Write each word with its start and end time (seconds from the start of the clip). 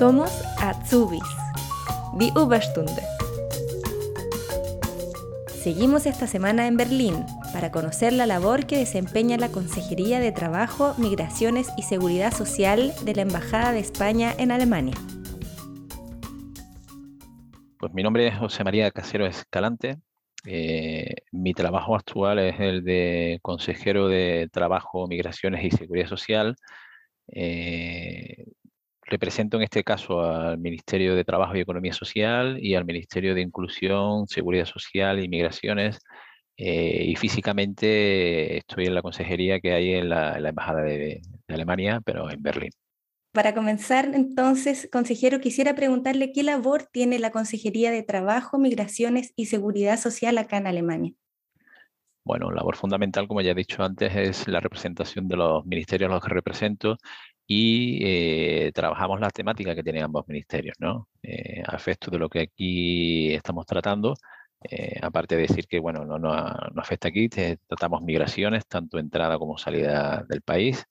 Somos 0.00 0.30
Azubis, 0.56 1.20
die 2.18 2.32
Überstunde. 2.34 3.02
Seguimos 5.62 6.06
esta 6.06 6.26
semana 6.26 6.66
en 6.66 6.78
Berlín 6.78 7.26
para 7.52 7.70
conocer 7.70 8.14
la 8.14 8.24
labor 8.24 8.64
que 8.64 8.78
desempeña 8.78 9.36
la 9.36 9.52
Consejería 9.52 10.18
de 10.18 10.32
Trabajo, 10.32 10.94
Migraciones 10.96 11.68
y 11.76 11.82
Seguridad 11.82 12.32
Social 12.32 12.94
de 13.04 13.14
la 13.14 13.20
Embajada 13.20 13.72
de 13.72 13.80
España 13.80 14.32
en 14.38 14.52
Alemania. 14.52 14.94
Pues 17.78 17.92
mi 17.92 18.02
nombre 18.02 18.26
es 18.26 18.38
José 18.38 18.64
María 18.64 18.90
Casero 18.92 19.26
Escalante. 19.26 19.98
Eh, 20.46 21.14
mi 21.30 21.52
trabajo 21.52 21.94
actual 21.94 22.38
es 22.38 22.58
el 22.58 22.84
de 22.84 23.38
consejero 23.42 24.08
de 24.08 24.48
Trabajo, 24.50 25.06
Migraciones 25.08 25.62
y 25.62 25.70
Seguridad 25.70 26.06
Social. 26.06 26.56
Eh, 27.28 28.46
represento 29.10 29.56
en 29.56 29.64
este 29.64 29.84
caso 29.84 30.22
al 30.22 30.58
Ministerio 30.58 31.14
de 31.14 31.24
Trabajo 31.24 31.56
y 31.56 31.60
Economía 31.60 31.92
Social 31.92 32.58
y 32.62 32.74
al 32.74 32.84
Ministerio 32.84 33.34
de 33.34 33.42
Inclusión, 33.42 34.26
Seguridad 34.26 34.64
Social 34.64 35.22
y 35.22 35.28
Migraciones. 35.28 35.98
Eh, 36.56 37.04
y 37.06 37.16
físicamente 37.16 38.58
estoy 38.58 38.86
en 38.86 38.94
la 38.94 39.02
consejería 39.02 39.60
que 39.60 39.72
hay 39.72 39.94
en 39.94 40.08
la, 40.08 40.36
Embajada 40.38 40.82
de, 40.82 41.20
Alemania, 41.48 42.00
pero 42.04 42.30
en 42.30 42.42
Berlín. 42.42 42.70
Para 43.32 43.54
comenzar, 43.54 44.10
entonces, 44.14 44.88
consejero, 44.92 45.40
quisiera 45.40 45.74
preguntarle 45.74 46.32
qué 46.32 46.42
labor 46.42 46.88
tiene 46.92 47.18
la 47.18 47.30
Consejería 47.30 47.90
de 47.90 48.02
Trabajo, 48.02 48.58
Migraciones 48.58 49.32
y 49.36 49.46
Seguridad 49.46 49.98
Social 49.98 50.36
acá 50.38 50.56
en 50.56 50.66
Alemania. 50.66 51.12
Bueno, 52.24 52.50
labor 52.50 52.76
fundamental, 52.76 53.26
como 53.26 53.40
ya 53.40 53.52
he 53.52 53.54
dicho 53.54 53.82
antes, 53.82 54.14
es 54.14 54.48
la 54.48 54.60
representación 54.60 55.28
de 55.28 55.36
los 55.36 55.64
ministerios 55.64 56.10
a 56.10 56.14
los 56.14 56.22
que 56.22 56.34
represento 56.34 56.98
y 57.52 57.98
eh, 58.04 58.72
trabajamos 58.72 59.18
las 59.20 59.32
temáticas 59.32 59.74
que 59.74 59.82
tienen 59.82 60.04
ambos 60.04 60.28
ministerios, 60.28 60.76
¿no? 60.78 61.08
Eh, 61.20 61.62
a 61.66 61.74
efecto 61.74 62.08
de 62.08 62.18
lo 62.18 62.28
que 62.28 62.42
aquí 62.42 63.34
estamos 63.34 63.66
tratando, 63.66 64.14
eh, 64.62 65.00
aparte 65.02 65.34
de 65.34 65.42
decir 65.42 65.66
que, 65.66 65.80
bueno, 65.80 66.04
no, 66.04 66.16
no, 66.18 66.32
afecta 66.76 67.08
aquí, 67.08 67.28
tratamos 67.28 68.02
migraciones, 68.02 68.66
tanto 68.68 69.00
entrada 69.00 69.36
como 69.38 69.58
salida 69.58 70.24
del 70.28 70.42
país, 70.42 70.84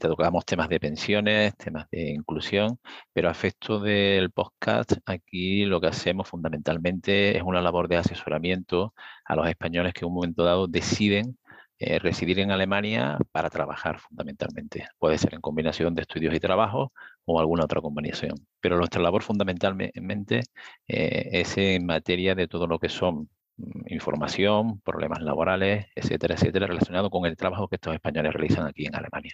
tocamos 0.00 0.46
temas 0.46 0.68
de 0.70 0.80
pensiones, 0.80 1.54
temas 1.56 1.86
de 1.90 2.10
inclusión, 2.10 2.78
pero 3.12 3.28
a 3.28 3.32
efecto 3.32 3.78
del 3.80 4.30
podcast, 4.30 4.92
aquí 5.04 5.66
lo 5.66 5.80
que 5.80 5.88
hacemos 5.88 6.28
fundamentalmente 6.28 7.36
es 7.36 7.42
una 7.42 7.60
labor 7.60 7.88
de 7.88 7.98
asesoramiento 7.98 8.94
a 9.26 9.36
los 9.36 9.46
españoles 9.48 9.92
que 9.92 10.06
en 10.06 10.08
un 10.08 10.14
momento 10.14 10.44
dado 10.44 10.68
deciden 10.68 11.36
eh, 11.78 11.98
residir 11.98 12.38
en 12.40 12.50
Alemania 12.50 13.18
para 13.32 13.50
trabajar 13.50 13.98
fundamentalmente. 13.98 14.88
Puede 14.98 15.18
ser 15.18 15.34
en 15.34 15.42
combinación 15.42 15.94
de 15.94 16.02
estudios 16.02 16.34
y 16.34 16.40
trabajo 16.40 16.92
o 17.26 17.38
alguna 17.38 17.64
otra 17.64 17.82
combinación. 17.82 18.34
Pero 18.60 18.78
nuestra 18.78 19.02
labor 19.02 19.22
fundamentalmente 19.22 20.40
eh, 20.88 21.28
es 21.32 21.58
en 21.58 21.84
materia 21.84 22.34
de 22.34 22.48
todo 22.48 22.66
lo 22.66 22.78
que 22.78 22.88
son 22.88 23.28
mm, 23.58 23.92
información, 23.92 24.80
problemas 24.80 25.20
laborales, 25.20 25.86
etcétera, 25.94 26.34
etcétera, 26.34 26.66
relacionado 26.66 27.10
con 27.10 27.26
el 27.26 27.36
trabajo 27.36 27.68
que 27.68 27.76
estos 27.76 27.94
españoles 27.94 28.32
realizan 28.32 28.66
aquí 28.66 28.86
en 28.86 28.94
Alemania. 28.94 29.32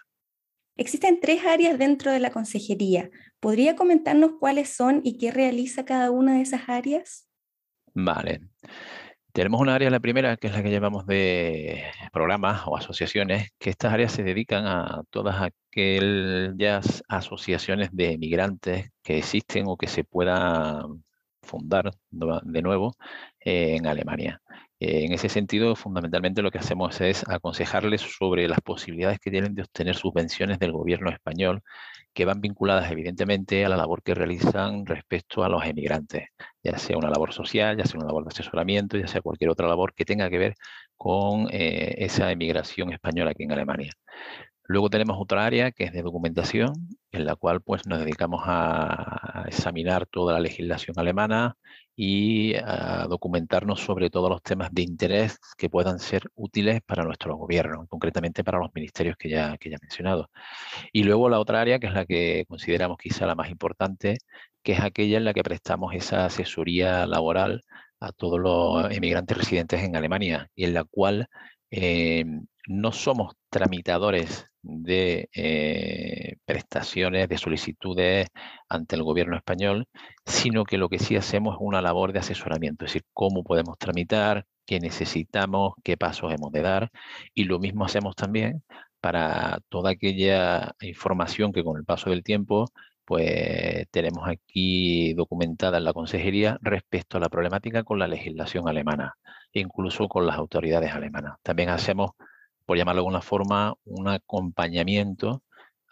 Existen 0.77 1.21
tres 1.21 1.45
áreas 1.45 1.79
dentro 1.79 2.11
de 2.11 2.19
la 2.19 2.31
consejería. 2.31 3.11
¿Podría 3.39 3.77
comentarnos 3.77 4.33
cuáles 4.41 4.71
son 4.71 5.01
y 5.05 5.19
qué 5.19 5.31
realiza 5.31 5.85
cada 5.85 6.11
una 6.11 6.37
de 6.37 6.43
esas 6.43 6.69
áreas? 6.69 7.29
Vale. 7.95 8.41
Tenemos 9.33 9.61
una 9.63 9.75
área, 9.75 9.89
la 9.89 10.01
primera, 10.01 10.37
que 10.37 10.49
es 10.49 10.53
la 10.53 10.63
que 10.63 10.71
llamamos 10.71 11.07
de 11.07 11.85
programas 12.13 12.63
o 12.67 12.77
asociaciones, 12.77 13.51
que 13.59 13.71
estas 13.71 13.93
áreas 13.93 14.13
se 14.13 14.23
dedican 14.23 14.67
a 14.67 15.05
todas 15.09 15.41
aquellas 15.41 17.03
asociaciones 17.09 17.89
de 17.93 18.19
migrantes 18.19 18.91
que 19.03 19.17
existen 19.19 19.65
o 19.69 19.79
que 19.79 19.87
se 19.87 20.05
puedan 20.05 21.03
fundar 21.43 21.93
de 22.11 22.63
nuevo 22.63 22.95
en 23.41 23.87
Alemania. 23.87 24.43
Eh, 24.85 25.05
en 25.05 25.13
ese 25.13 25.29
sentido, 25.29 25.77
fundamentalmente 25.77 26.43
lo 26.43 26.51
que 26.51 26.59
hacemos 26.59 27.01
es 27.01 27.25
aconsejarles 27.29 28.01
sobre 28.01 28.49
las 28.49 28.61
posibilidades 28.61 29.21
que 29.21 29.31
tienen 29.31 29.55
de 29.55 29.63
obtener 29.63 29.95
subvenciones 29.95 30.59
del 30.59 30.73
gobierno 30.73 31.11
español 31.11 31.63
que 32.13 32.25
van 32.25 32.41
vinculadas 32.41 32.91
evidentemente 32.91 33.65
a 33.65 33.69
la 33.69 33.77
labor 33.77 34.03
que 34.03 34.15
realizan 34.15 34.85
respecto 34.85 35.45
a 35.45 35.49
los 35.49 35.65
emigrantes, 35.65 36.31
ya 36.65 36.77
sea 36.79 36.99
una 36.99 37.11
labor 37.11 37.33
social, 37.33 37.77
ya 37.77 37.85
sea 37.85 37.99
una 38.01 38.09
labor 38.09 38.25
de 38.25 38.31
asesoramiento, 38.31 38.99
ya 38.99 39.07
sea 39.07 39.21
cualquier 39.21 39.51
otra 39.51 39.69
labor 39.69 39.95
que 39.95 40.05
tenga 40.05 40.29
que 40.29 40.39
ver 40.39 40.55
con 40.97 41.47
eh, 41.53 41.95
esa 41.99 42.33
emigración 42.33 42.93
española 42.93 43.31
aquí 43.31 43.45
en 43.45 43.53
Alemania. 43.53 43.93
Luego 44.73 44.89
tenemos 44.89 45.19
otra 45.21 45.45
área 45.45 45.71
que 45.71 45.85
es 45.85 45.93
de 45.93 46.01
documentación, 46.01 46.73
en 47.11 47.27
la 47.27 47.37
cual 47.37 47.61
pues, 47.61 47.87
nos 47.87 47.99
dedicamos 47.99 48.43
a 48.47 49.45
examinar 49.47 50.07
toda 50.07 50.33
la 50.33 50.41
legislación 50.41 50.99
alemana 50.99 51.59
y 51.95 52.55
a 52.55 53.07
documentarnos 53.07 53.81
sobre 53.81 54.09
todos 54.09 54.31
los 54.31 54.43
temas 54.43 54.71
de 54.73 54.81
interés 54.81 55.39
que 55.59 55.69
puedan 55.69 55.99
ser 55.99 56.23
útiles 56.35 56.81
para 56.87 57.05
nuestro 57.05 57.37
gobierno, 57.37 57.87
concretamente 57.87 58.45
para 58.45 58.61
los 58.61 58.71
ministerios 58.75 59.17
que 59.19 59.29
ya, 59.29 59.59
que 59.59 59.69
ya 59.69 59.77
he 59.77 59.79
mencionado. 59.83 60.31
Y 60.91 61.05
luego 61.05 61.29
la 61.29 61.39
otra 61.39 61.61
área, 61.61 61.79
que 61.79 61.89
es 61.89 61.93
la 61.93 62.07
que 62.07 62.47
consideramos 62.49 62.97
quizá 62.97 63.27
la 63.27 63.35
más 63.35 63.51
importante, 63.51 64.17
que 64.63 64.73
es 64.73 64.81
aquella 64.81 65.19
en 65.19 65.27
la 65.27 65.35
que 65.35 65.43
prestamos 65.43 65.95
esa 65.95 66.25
asesoría 66.25 67.05
laboral 67.07 67.61
a 68.01 68.13
todos 68.13 68.41
los 68.41 68.91
emigrantes 68.91 69.37
residentes 69.37 69.83
en 69.83 69.97
Alemania 69.97 70.49
y 70.55 70.65
en 70.65 70.73
la 70.73 70.85
cual 70.85 71.29
eh, 71.71 72.25
no 72.69 72.93
somos 72.93 73.35
tramitadores 73.51 74.47
de 74.63 75.29
eh, 75.35 76.37
prestaciones, 76.45 77.29
de 77.29 77.39
solicitudes 77.39 78.29
ante 78.69 78.97
el 78.97 79.03
gobierno 79.03 79.37
español, 79.37 79.87
sino 80.25 80.65
que 80.65 80.79
lo 80.79 80.89
que 80.89 80.99
sí 80.99 81.17
hacemos 81.17 81.55
es 81.57 81.61
una 81.61 81.83
labor 81.83 82.13
de 82.13 82.21
asesoramiento, 82.21 82.85
es 82.85 82.93
decir, 82.93 83.05
cómo 83.13 83.43
podemos 83.43 83.77
tramitar, 83.79 84.47
qué 84.67 84.79
necesitamos, 84.81 85.75
qué 85.83 85.97
pasos 85.97 86.33
hemos 86.33 86.53
de 86.53 86.63
dar, 86.63 86.91
y 87.35 87.45
lo 87.45 87.59
mismo 87.59 87.85
hacemos 87.85 88.15
también 88.15 88.63
para 89.01 89.59
toda 89.69 89.91
aquella 89.91 90.73
información 90.81 91.53
que 91.53 91.65
con 91.65 91.77
el 91.77 91.85
paso 91.85 92.11
del 92.11 92.23
tiempo 92.23 92.67
pues 93.05 93.87
tenemos 93.91 94.29
aquí 94.29 95.13
documentada 95.15 95.79
en 95.79 95.85
la 95.85 95.93
consejería 95.93 96.59
respecto 96.63 97.19
a 97.19 97.21
la 97.21 97.29
problemática 97.29 97.83
con 97.83 97.99
la 97.99 98.07
legislación 98.09 98.69
alemana, 98.69 99.17
incluso 99.53 100.09
con 100.09 100.27
las 100.27 100.37
autoridades 100.37 100.93
alemanas. 100.93 101.35
También 101.43 101.71
hacemos 101.71 102.13
por 102.65 102.77
llamarlo 102.77 103.01
de 103.01 103.07
alguna 103.07 103.23
forma, 103.23 103.75
un 103.85 104.09
acompañamiento 104.09 105.43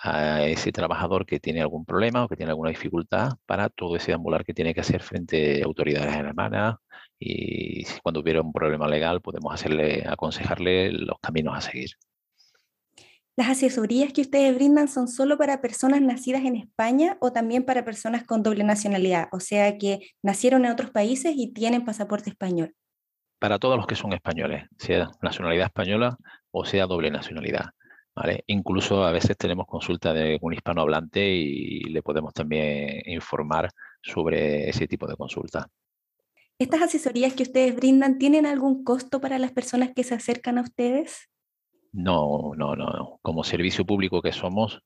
a 0.03 0.45
ese 0.47 0.73
trabajador 0.73 1.27
que 1.27 1.41
tiene 1.41 1.61
algún 1.61 1.85
problema 1.85 2.25
o 2.25 2.29
que 2.29 2.37
tiene 2.37 2.51
alguna 2.51 2.71
dificultad 2.71 3.33
para 3.45 3.69
todo 3.69 3.97
ese 3.97 4.13
ambular 4.13 4.45
que 4.45 4.55
tiene 4.55 4.73
que 4.73 4.81
hacer 4.81 5.03
frente 5.03 5.63
a 5.63 5.67
autoridades 5.67 6.15
alemanas 6.17 6.77
y 7.19 7.85
cuando 8.03 8.21
hubiera 8.21 8.41
un 8.41 8.53
problema 8.53 8.89
legal 8.89 9.21
podemos 9.21 9.53
hacerle, 9.53 10.05
aconsejarle 10.09 10.91
los 10.93 11.19
caminos 11.21 11.55
a 11.55 11.61
seguir. 11.61 11.91
¿Las 13.37 13.49
asesorías 13.49 14.13
que 14.13 14.23
ustedes 14.23 14.55
brindan 14.55 14.89
son 14.89 15.07
solo 15.07 15.39
para 15.39 15.61
personas 15.61 16.01
nacidas 16.03 16.45
en 16.45 16.57
España 16.57 17.17
o 17.21 17.33
también 17.33 17.65
para 17.65 17.85
personas 17.85 18.25
con 18.25 18.43
doble 18.43 18.65
nacionalidad? 18.65 19.29
O 19.33 19.41
sea, 19.41 19.79
que 19.79 20.01
nacieron 20.23 20.65
en 20.65 20.73
otros 20.73 20.91
países 20.91 21.35
y 21.37 21.53
tienen 21.53 21.85
pasaporte 21.85 22.31
español. 22.31 22.75
Para 23.39 23.59
todos 23.59 23.77
los 23.77 23.87
que 23.87 23.97
son 23.97 24.13
españoles, 24.13 24.65
sea 24.77 25.11
nacionalidad 25.23 25.67
española 25.67 26.19
o 26.50 26.65
sea 26.65 26.87
doble 26.87 27.11
nacionalidad. 27.11 27.71
¿vale? 28.15 28.44
Incluso 28.47 29.05
a 29.05 29.12
veces 29.12 29.37
tenemos 29.37 29.66
consulta 29.66 30.12
de 30.12 30.38
un 30.41 30.53
hispanohablante 30.53 31.27
y 31.27 31.81
le 31.84 32.03
podemos 32.03 32.33
también 32.34 33.03
informar 33.06 33.71
sobre 34.03 34.69
ese 34.69 34.87
tipo 34.87 35.06
de 35.06 35.16
consulta. 35.16 35.69
¿Estas 36.59 36.83
asesorías 36.83 37.33
que 37.33 37.44
ustedes 37.44 37.75
brindan 37.75 38.19
tienen 38.19 38.44
algún 38.44 38.84
costo 38.84 39.21
para 39.21 39.39
las 39.39 39.53
personas 39.53 39.93
que 39.94 40.05
se 40.05 40.15
acercan 40.15 40.59
a 40.59 40.62
ustedes? 40.62 41.31
No, 41.93 42.53
no, 42.57 42.77
no. 42.77 43.19
Como 43.22 43.45
servicio 43.45 43.86
público 43.86 44.21
que 44.21 44.33
somos, 44.33 44.83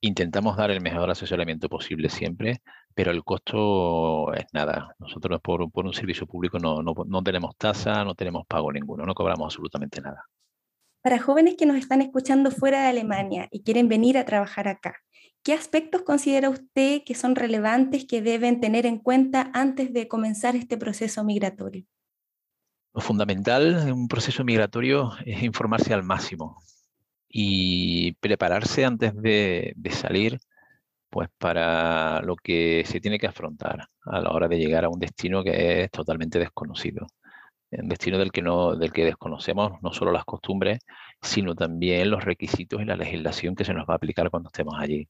intentamos 0.00 0.56
dar 0.56 0.70
el 0.70 0.80
mejor 0.80 1.10
asesoramiento 1.10 1.68
posible 1.68 2.08
siempre, 2.08 2.62
pero 2.94 3.10
el 3.10 3.24
costo 3.24 4.32
es 4.34 4.46
nada. 4.52 4.94
Nosotros 5.00 5.40
por, 5.40 5.62
un 5.62 5.92
servicio 5.92 6.26
público 6.26 6.60
no, 6.60 6.82
no 6.82 7.22
tenemos 7.24 7.56
tasa, 7.56 8.04
no 8.04 8.14
tenemos 8.14 8.46
pago 8.46 8.72
ninguno, 8.72 9.04
no 9.04 9.14
cobramos 9.14 9.46
absolutamente 9.46 10.00
nada. 10.00 10.24
Para 11.08 11.22
jóvenes 11.22 11.54
que 11.56 11.64
nos 11.64 11.78
están 11.78 12.02
escuchando 12.02 12.50
fuera 12.50 12.82
de 12.82 12.88
Alemania 12.88 13.48
y 13.50 13.62
quieren 13.62 13.88
venir 13.88 14.18
a 14.18 14.26
trabajar 14.26 14.68
acá, 14.68 14.96
¿qué 15.42 15.54
aspectos 15.54 16.02
considera 16.02 16.50
usted 16.50 17.00
que 17.02 17.14
son 17.14 17.34
relevantes 17.34 18.04
que 18.04 18.20
deben 18.20 18.60
tener 18.60 18.84
en 18.84 18.98
cuenta 18.98 19.50
antes 19.54 19.94
de 19.94 20.06
comenzar 20.06 20.54
este 20.54 20.76
proceso 20.76 21.24
migratorio? 21.24 21.86
Lo 22.92 23.00
fundamental 23.00 23.88
en 23.88 23.92
un 23.94 24.06
proceso 24.06 24.44
migratorio 24.44 25.12
es 25.24 25.42
informarse 25.42 25.94
al 25.94 26.02
máximo 26.02 26.62
y 27.26 28.12
prepararse 28.20 28.84
antes 28.84 29.16
de, 29.16 29.72
de 29.76 29.90
salir 29.92 30.38
pues 31.08 31.30
para 31.38 32.20
lo 32.20 32.36
que 32.36 32.84
se 32.84 33.00
tiene 33.00 33.18
que 33.18 33.28
afrontar 33.28 33.88
a 34.02 34.20
la 34.20 34.28
hora 34.28 34.46
de 34.46 34.58
llegar 34.58 34.84
a 34.84 34.90
un 34.90 34.98
destino 34.98 35.42
que 35.42 35.84
es 35.84 35.90
totalmente 35.90 36.38
desconocido 36.38 37.06
destino 37.70 38.18
del 38.18 38.32
que, 38.32 38.42
no, 38.42 38.76
del 38.76 38.92
que 38.92 39.04
desconocemos 39.04 39.72
no 39.82 39.92
solo 39.92 40.12
las 40.12 40.24
costumbres, 40.24 40.80
sino 41.20 41.54
también 41.54 42.10
los 42.10 42.24
requisitos 42.24 42.80
y 42.80 42.84
la 42.84 42.96
legislación 42.96 43.54
que 43.54 43.64
se 43.64 43.74
nos 43.74 43.86
va 43.88 43.94
a 43.94 43.96
aplicar 43.96 44.30
cuando 44.30 44.48
estemos 44.48 44.74
allí. 44.78 45.08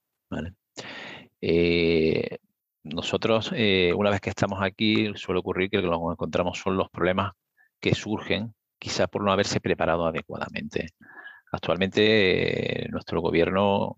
Eh, 1.40 2.38
nosotros, 2.82 3.52
eh, 3.54 3.92
una 3.94 4.10
vez 4.10 4.20
que 4.20 4.30
estamos 4.30 4.60
aquí, 4.62 5.12
suele 5.14 5.40
ocurrir 5.40 5.70
que 5.70 5.78
lo 5.78 5.90
que 5.90 6.12
encontramos 6.12 6.58
son 6.58 6.76
los 6.76 6.88
problemas 6.90 7.32
que 7.80 7.94
surgen, 7.94 8.54
quizás 8.78 9.08
por 9.08 9.22
no 9.22 9.32
haberse 9.32 9.60
preparado 9.60 10.06
adecuadamente. 10.06 10.88
Actualmente, 11.52 12.86
nuestro 12.90 13.20
gobierno 13.20 13.96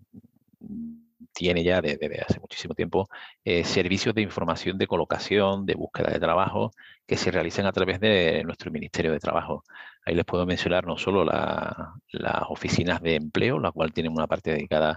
tiene 1.32 1.62
ya 1.64 1.80
desde, 1.80 2.20
hace 2.20 2.40
muchísimo 2.40 2.74
tiempo 2.74 3.08
eh, 3.44 3.64
servicios 3.64 4.14
de 4.14 4.22
información 4.22 4.78
de 4.78 4.86
colocación, 4.86 5.66
de 5.66 5.74
búsqueda 5.74 6.10
de 6.12 6.20
trabajo, 6.20 6.72
que 7.06 7.16
se 7.16 7.30
realizan 7.30 7.66
a 7.66 7.72
través 7.72 8.00
de 8.00 8.42
nuestro 8.44 8.70
Ministerio 8.70 9.12
de 9.12 9.20
Trabajo. 9.20 9.64
Ahí 10.04 10.14
les 10.14 10.24
puedo 10.24 10.46
mencionar 10.46 10.86
no 10.86 10.96
solo 10.96 11.24
las 11.24 12.42
oficinas 12.48 13.00
de 13.02 13.16
empleo, 13.16 13.58
la 13.58 13.72
cual 13.72 13.92
tienen 13.92 14.12
una 14.12 14.26
parte 14.26 14.52
dedicada 14.52 14.96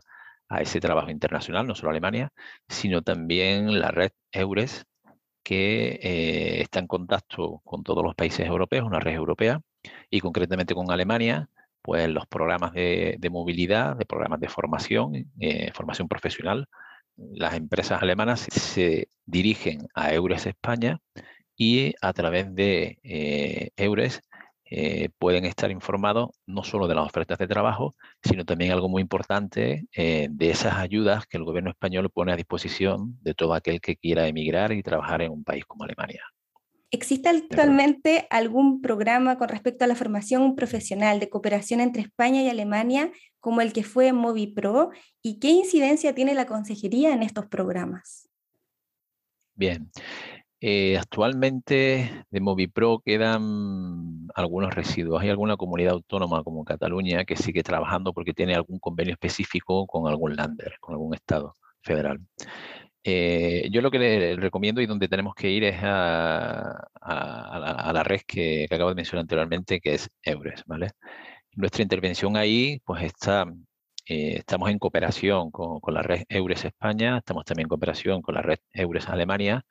a 0.50 0.62
ese 0.62 0.80
trabajo 0.80 1.09
internacional, 1.09 1.68
no 1.68 1.75
solo 1.75 1.91
Alemania, 1.91 2.31
sino 2.68 3.01
también 3.01 3.80
la 3.80 3.89
red 3.91 4.12
EURES, 4.31 4.85
que 5.44 6.00
eh, 6.01 6.62
está 6.62 6.80
en 6.80 6.88
contacto 6.88 7.62
con 7.65 7.83
todos 7.83 8.03
los 8.03 8.15
países 8.15 8.47
europeos, 8.47 8.85
una 8.85 9.00
red 9.00 9.13
europea, 9.15 9.62
y 10.09 10.21
concretamente 10.21 10.75
con 10.75 10.91
Alemania, 10.91 11.50
pues 11.83 12.09
los 12.09 12.25
programas 12.27 12.74
de, 12.74 13.19
movilidad, 13.30 13.97
de 13.97 14.06
programas 14.06 14.39
de 14.39 14.47
formación, 14.47 15.31
eh, 15.39 15.71
formación 15.74 16.07
profesional. 16.07 16.68
Las 17.18 17.56
empresas 17.56 18.01
alemanas 18.01 18.47
se 18.51 19.09
dirigen 19.25 19.88
a 19.94 20.13
EURES 20.13 20.47
España 20.47 21.00
y 21.57 21.94
a 22.01 22.13
través 22.13 22.56
de 22.56 23.00
eh, 23.03 23.71
EURES 23.75 24.21
eh, 24.65 25.09
pueden 25.19 25.45
estar 25.45 25.71
informados 25.71 26.30
no 26.47 26.63
solo 26.63 26.88
de 26.88 26.95
las 26.95 27.06
ofertas 27.06 27.38
de 27.38 27.47
trabajo, 27.47 27.95
sino 28.24 28.45
también 28.45 28.71
algo 28.71 28.89
muy 28.89 29.01
importante 29.01 29.83
de 29.94 30.50
esas 30.50 30.75
ayudas 30.75 31.27
que 31.27 31.38
el 31.38 31.44
gobierno 31.44 31.71
español 31.71 32.09
pone 32.12 32.31
a 32.31 32.38
disposición 32.38 33.18
de 33.21 33.33
todo 33.35 33.53
aquel 33.53 33.81
que 33.81 33.97
quiera 33.97 34.27
emigrar 34.27 34.71
y 34.71 34.83
trabajar 34.83 35.21
en 35.21 35.31
un 35.31 35.44
país 35.44 35.65
como 35.65 35.83
Alemania. 35.83 36.24
¿Existe 36.94 37.28
actualmente 37.28 38.28
algún 38.30 38.80
programa 38.80 39.40
con 39.40 39.50
respecto 39.50 39.84
a 39.84 39.88
la 39.88 39.95
formación 39.95 40.56
profesional 40.56 41.19
de 41.19 41.28
cooperación 41.28 41.80
entre 41.80 42.04
España 42.04 42.44
y 42.44 42.50
Alemania, 42.50 43.12
como 43.40 43.62
el 43.62 43.74
que 43.74 43.84
fue 43.84 44.13
MoviPro? 44.13 44.92
¿Y 45.19 45.40
qué 45.40 45.50
incidencia 45.50 46.13
tiene 46.13 46.36
la 46.36 46.45
consejería 46.45 47.12
en 47.12 47.24
estos 47.24 47.48
programas? 47.48 48.30
Bien, 49.56 49.90
eh, 50.62 50.95
actualmente 51.00 52.25
de 52.30 52.40
MoviPro 52.40 53.01
quedan 53.04 54.28
algunos 54.36 54.75
residuos. 54.75 55.19
Hay 55.19 55.30
alguna 55.30 55.57
comunidad 55.57 55.94
autónoma 55.94 56.44
como 56.44 56.63
Cataluña 56.63 57.25
que 57.25 57.36
sigue 57.36 57.63
trabajando 57.63 58.13
porque 58.13 58.34
tiene 58.34 58.54
algún 58.54 58.78
convenio 58.78 59.13
específico 59.13 59.88
con 59.88 60.07
algún 60.07 60.36
lander, 60.36 60.75
con 60.80 60.94
algún 60.94 61.16
estado 61.16 61.56
federal. 61.81 62.19
Eh, 63.06 63.68
yo 63.72 63.82
lo 63.82 63.92
que 63.92 64.00
le 64.00 64.36
recomiendo 64.38 64.82
y 64.82 64.86
donde 64.86 65.10
tenemos 65.10 65.36
que 65.36 65.50
ir 65.50 65.64
es 65.66 65.78
a, 65.84 66.88
la, 67.94 68.04
red 68.04 68.22
que, 68.26 68.66
acabo 68.72 68.90
de 68.90 68.96
mencionar 68.96 69.22
anteriormente, 69.24 69.82
que 69.82 69.96
es 69.96 70.10
EURES, 70.24 70.64
¿vale? 70.66 70.92
Nuestra 71.54 71.84
intervención 71.84 72.38
ahí, 72.38 72.80
pues 72.86 73.04
está, 73.04 73.46
eh, 74.08 74.38
estamos 74.40 74.70
en 74.70 74.80
cooperación 74.80 75.52
con, 75.52 75.80
con, 75.82 75.94
la 75.94 76.02
red 76.02 76.24
EURES 76.30 76.66
España, 76.66 77.18
estamos 77.18 77.46
también 77.46 77.66
en 77.66 77.70
cooperación 77.70 78.22
con 78.22 78.36
la 78.36 78.42
red 78.42 78.60
EURES 78.74 79.10
Alemania, 79.10 79.66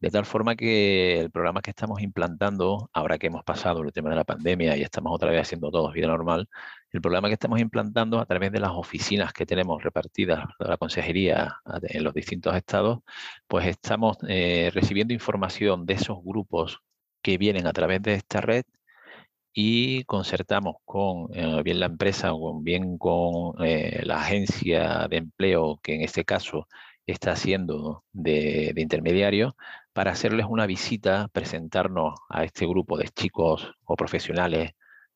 de 0.00 0.10
tal 0.10 0.24
forma 0.26 0.56
que 0.56 1.20
el 1.20 1.30
programa 1.30 1.60
que 1.60 1.70
estamos 1.70 2.00
implantando, 2.00 2.90
ahora 2.92 3.18
que 3.18 3.26
hemos 3.28 3.44
pasado 3.44 3.82
el 3.82 3.92
tema 3.92 4.10
de 4.10 4.16
la 4.16 4.24
pandemia 4.24 4.76
y 4.76 4.82
estamos 4.82 5.12
otra 5.14 5.30
vez 5.30 5.42
haciendo 5.42 5.70
todo 5.70 5.92
vida 5.92 6.06
normal, 6.06 6.48
el 6.92 7.00
programa 7.00 7.28
que 7.28 7.34
estamos 7.34 7.60
implantando 7.60 8.18
a 8.18 8.26
través 8.26 8.52
de 8.52 8.60
las 8.60 8.70
oficinas 8.72 9.32
que 9.32 9.46
tenemos 9.46 9.82
repartidas 9.82 10.46
de 10.58 10.68
la 10.68 10.76
consejería 10.76 11.56
en 11.82 12.04
los 12.04 12.14
distintos 12.14 12.56
estados, 12.56 13.00
pues 13.46 13.66
estamos 13.66 14.16
eh, 14.28 14.70
recibiendo 14.72 15.12
información 15.14 15.86
de 15.86 15.94
esos 15.94 16.18
grupos 16.22 16.80
que 17.22 17.38
vienen 17.38 17.66
a 17.66 17.72
través 17.72 18.02
de 18.02 18.14
esta 18.14 18.40
red 18.40 18.64
y 19.52 20.04
concertamos 20.04 20.76
con 20.84 21.28
eh, 21.34 21.62
bien 21.62 21.80
la 21.80 21.86
empresa 21.86 22.32
o 22.32 22.60
bien 22.60 22.96
con 22.98 23.54
eh, 23.64 24.02
la 24.04 24.20
agencia 24.20 25.08
de 25.08 25.16
empleo, 25.16 25.80
que 25.82 25.94
en 25.94 26.02
este 26.02 26.24
caso 26.24 26.68
está 27.06 27.32
haciendo 27.32 28.04
de, 28.12 28.72
intermediario 28.76 29.56
para 29.92 30.12
hacerles 30.12 30.46
una 30.48 30.66
visita, 30.66 31.28
presentarnos 31.32 32.14
a 32.28 32.44
este 32.44 32.66
grupo 32.66 32.96
de 32.96 33.08
chicos 33.08 33.72
o 33.84 33.96
profesionales 33.96 34.72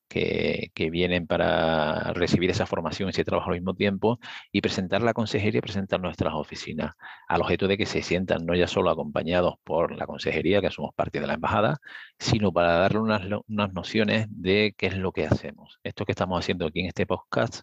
que, 0.08 0.70
vienen 0.90 1.26
para 1.26 2.12
recibir 2.12 2.50
esa 2.50 2.66
formación, 2.66 3.08
ese 3.08 3.24
trabajo 3.24 3.50
al 3.50 3.56
mismo 3.56 3.74
tiempo, 3.74 4.18
y 4.52 4.60
presentar 4.60 5.02
la 5.02 5.14
consejería 5.14 5.60
presentar 5.60 6.00
nuestras 6.00 6.34
oficinas, 6.34 6.94
al 7.28 7.40
objeto 7.42 7.68
de 7.68 7.78
que 7.78 7.86
se 7.86 8.02
sientan 8.02 8.44
no 8.46 8.54
ya 8.54 8.66
solo 8.66 8.90
acompañados 8.90 9.54
por 9.64 9.96
la 9.96 10.06
consejería, 10.06 10.60
que 10.60 10.70
somos 10.70 10.94
parte 10.94 11.20
de 11.20 11.26
la 11.26 11.34
embajada, 11.34 11.78
sino 12.18 12.52
para 12.52 12.74
darle 12.74 12.98
unas, 13.00 13.22
unas 13.48 13.72
nociones 13.72 14.26
de 14.30 14.74
qué 14.76 14.86
es 14.88 14.96
lo 14.96 15.12
que 15.12 15.26
hacemos. 15.26 15.78
Esto 15.84 16.04
que 16.04 16.12
estamos 16.12 16.38
haciendo 16.38 16.66
aquí 16.66 16.80
en 16.80 16.86
este 16.86 17.06
podcast 17.06 17.62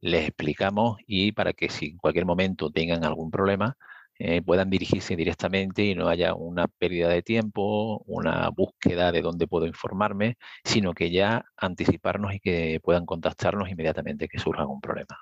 les 0.00 0.28
explicamos 0.28 0.98
y 1.06 1.32
para 1.32 1.54
que 1.54 1.70
si 1.70 1.86
en 1.86 1.96
cualquier 1.96 2.26
momento 2.26 2.70
tengan 2.70 3.04
algún 3.04 3.30
problema, 3.30 3.76
eh, 4.18 4.42
puedan 4.42 4.70
dirigirse 4.70 5.16
directamente 5.16 5.84
y 5.84 5.94
no 5.94 6.08
haya 6.08 6.34
una 6.34 6.68
pérdida 6.68 7.08
de 7.08 7.22
tiempo, 7.22 8.02
una 8.06 8.48
búsqueda 8.50 9.10
de 9.10 9.22
dónde 9.22 9.48
puedo 9.48 9.66
informarme, 9.66 10.36
sino 10.64 10.94
que 10.94 11.10
ya 11.10 11.44
anticiparnos 11.56 12.34
y 12.34 12.40
que 12.40 12.80
puedan 12.82 13.06
contactarnos 13.06 13.68
inmediatamente 13.68 14.28
que 14.28 14.38
surja 14.38 14.62
algún 14.62 14.80
problema. 14.80 15.18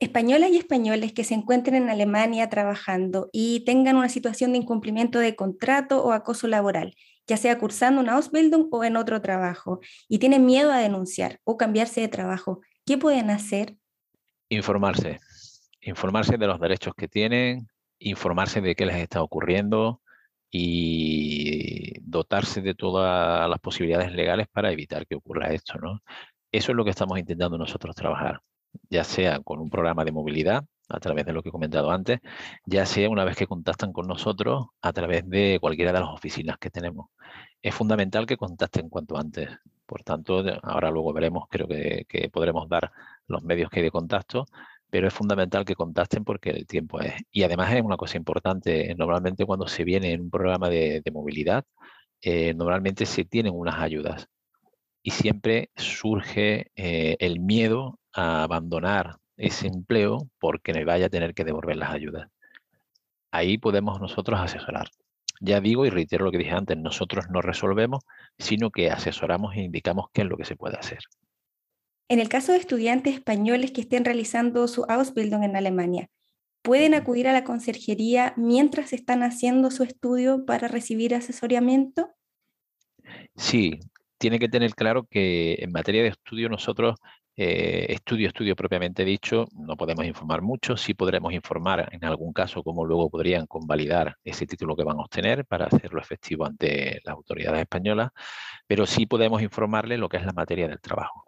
Españolas 0.00 0.50
y 0.50 0.58
españoles 0.58 1.12
que 1.12 1.24
se 1.24 1.34
encuentren 1.34 1.74
en 1.82 1.90
Alemania 1.90 2.48
trabajando 2.48 3.28
y 3.32 3.64
tengan 3.64 3.96
una 3.96 4.08
situación 4.08 4.52
de 4.52 4.58
incumplimiento 4.58 5.18
de 5.18 5.34
contrato 5.34 6.04
o 6.04 6.12
acoso 6.12 6.46
laboral, 6.46 6.94
ya 7.26 7.36
sea 7.36 7.58
cursando 7.58 8.00
una 8.00 8.12
Ausbildung 8.12 8.68
o 8.70 8.84
en 8.84 8.96
otro 8.96 9.20
trabajo, 9.20 9.80
y 10.08 10.18
tienen 10.18 10.46
miedo 10.46 10.70
a 10.70 10.78
denunciar 10.78 11.40
o 11.42 11.56
cambiarse 11.56 12.00
de 12.00 12.06
trabajo, 12.06 12.60
¿qué 12.86 12.96
pueden 12.96 13.30
hacer? 13.30 13.76
Informarse. 14.48 15.18
Informarse 15.80 16.36
de 16.38 16.46
los 16.46 16.60
derechos 16.60 16.94
que 16.96 17.08
tienen, 17.08 17.66
informarse 17.98 18.60
de 18.60 18.74
qué 18.74 18.86
les 18.86 18.96
está 18.96 19.22
ocurriendo 19.22 20.02
y 20.50 22.00
dotarse 22.00 22.62
de 22.62 22.74
todas 22.74 23.48
las 23.48 23.58
posibilidades 23.60 24.12
legales 24.12 24.48
para 24.48 24.72
evitar 24.72 25.06
que 25.06 25.16
ocurra 25.16 25.52
esto. 25.52 25.78
¿no? 25.78 26.02
Eso 26.52 26.72
es 26.72 26.76
lo 26.76 26.84
que 26.84 26.90
estamos 26.90 27.18
intentando 27.18 27.58
nosotros 27.58 27.94
trabajar, 27.94 28.40
ya 28.90 29.04
sea 29.04 29.40
con 29.40 29.60
un 29.60 29.70
programa 29.70 30.04
de 30.04 30.12
movilidad, 30.12 30.64
a 30.88 31.00
través 31.00 31.26
de 31.26 31.32
lo 31.32 31.42
que 31.42 31.50
he 31.50 31.52
comentado 31.52 31.90
antes, 31.90 32.20
ya 32.64 32.86
sea 32.86 33.10
una 33.10 33.24
vez 33.24 33.36
que 33.36 33.46
contactan 33.46 33.92
con 33.92 34.06
nosotros 34.06 34.68
a 34.80 34.92
través 34.92 35.28
de 35.28 35.58
cualquiera 35.60 35.92
de 35.92 36.00
las 36.00 36.08
oficinas 36.08 36.58
que 36.58 36.70
tenemos. 36.70 37.08
Es 37.62 37.74
fundamental 37.74 38.26
que 38.26 38.36
contacten 38.36 38.88
cuanto 38.88 39.18
antes. 39.18 39.50
Por 39.86 40.02
tanto, 40.02 40.42
ahora 40.62 40.90
luego 40.90 41.12
veremos, 41.12 41.44
creo 41.50 41.66
que, 41.68 42.04
que 42.08 42.30
podremos 42.30 42.68
dar 42.68 42.90
los 43.26 43.42
medios 43.42 43.70
que 43.70 43.80
hay 43.80 43.84
de 43.84 43.90
contacto, 43.90 44.46
pero 44.90 45.08
es 45.08 45.14
fundamental 45.14 45.64
que 45.64 45.74
contacten 45.74 46.24
porque 46.24 46.50
el 46.50 46.66
tiempo 46.66 47.00
es. 47.00 47.14
Y 47.30 47.42
además 47.42 47.72
es 47.74 47.82
una 47.82 47.96
cosa 47.96 48.16
importante, 48.16 48.94
normalmente 48.96 49.44
cuando 49.44 49.66
se 49.68 49.84
viene 49.84 50.12
en 50.12 50.22
un 50.22 50.30
programa 50.30 50.68
de, 50.68 51.02
movilidad, 51.12 51.64
eh, 52.22 52.54
normalmente 52.54 53.06
se 53.06 53.24
tienen 53.24 53.54
unas 53.54 53.78
ayudas 53.78 54.28
y 55.02 55.10
siempre 55.12 55.70
surge 55.76 56.70
eh, 56.76 57.16
el 57.20 57.40
miedo 57.40 57.98
a 58.12 58.42
abandonar 58.44 59.16
ese 59.36 59.68
empleo 59.68 60.28
porque 60.38 60.74
me 60.74 60.84
vaya 60.84 61.06
a 61.06 61.10
tener 61.10 61.34
que 61.34 61.44
devolver 61.44 61.76
las 61.76 61.90
ayudas. 61.90 62.28
Ahí 63.30 63.58
podemos 63.58 64.00
nosotros 64.00 64.40
asesorar. 64.40 64.88
Ya 65.40 65.60
digo 65.60 65.86
y 65.86 65.90
reitero 65.90 66.24
lo 66.24 66.32
que 66.32 66.38
dije 66.38 66.50
antes, 66.50 66.76
nosotros 66.76 67.26
no 67.30 67.40
resolvemos, 67.40 68.02
sino 68.38 68.70
que 68.70 68.90
asesoramos 68.90 69.54
e 69.54 69.62
indicamos 69.62 70.06
qué 70.12 70.22
es 70.22 70.28
lo 70.28 70.36
que 70.36 70.44
se 70.44 70.56
puede 70.56 70.76
hacer. 70.76 70.98
En 72.10 72.20
el 72.20 72.30
caso 72.30 72.52
de 72.52 72.58
estudiantes 72.58 73.14
españoles 73.14 73.70
que 73.70 73.82
estén 73.82 74.06
realizando 74.06 74.66
su 74.66 74.84
Ausbildung 74.88 75.44
en 75.44 75.56
Alemania, 75.56 76.08
¿pueden 76.62 76.94
acudir 76.94 77.28
a 77.28 77.34
la 77.34 77.44
conserjería 77.44 78.32
mientras 78.38 78.94
están 78.94 79.22
haciendo 79.22 79.70
su 79.70 79.82
estudio 79.82 80.46
para 80.46 80.68
recibir 80.68 81.14
asesoramiento? 81.14 82.08
Sí, 83.36 83.78
tiene 84.16 84.38
que 84.38 84.48
tener 84.48 84.74
claro 84.74 85.06
que 85.10 85.56
en 85.60 85.70
materia 85.70 86.02
de 86.02 86.08
estudio 86.08 86.48
nosotros, 86.48 86.96
eh, 87.36 87.86
estudio, 87.90 88.28
estudio 88.28 88.56
propiamente 88.56 89.04
dicho, 89.04 89.46
no 89.52 89.76
podemos 89.76 90.06
informar 90.06 90.40
mucho, 90.40 90.78
sí 90.78 90.94
podremos 90.94 91.34
informar 91.34 91.90
en 91.92 92.06
algún 92.06 92.32
caso 92.32 92.62
cómo 92.62 92.86
luego 92.86 93.10
podrían 93.10 93.46
convalidar 93.46 94.16
ese 94.24 94.46
título 94.46 94.74
que 94.76 94.84
van 94.84 94.98
a 94.98 95.02
obtener 95.02 95.44
para 95.44 95.66
hacerlo 95.66 96.00
efectivo 96.00 96.46
ante 96.46 97.00
las 97.04 97.14
autoridades 97.14 97.60
españolas, 97.60 98.12
pero 98.66 98.86
sí 98.86 99.04
podemos 99.04 99.42
informarle 99.42 99.98
lo 99.98 100.08
que 100.08 100.16
es 100.16 100.24
la 100.24 100.32
materia 100.32 100.66
del 100.66 100.80
trabajo. 100.80 101.27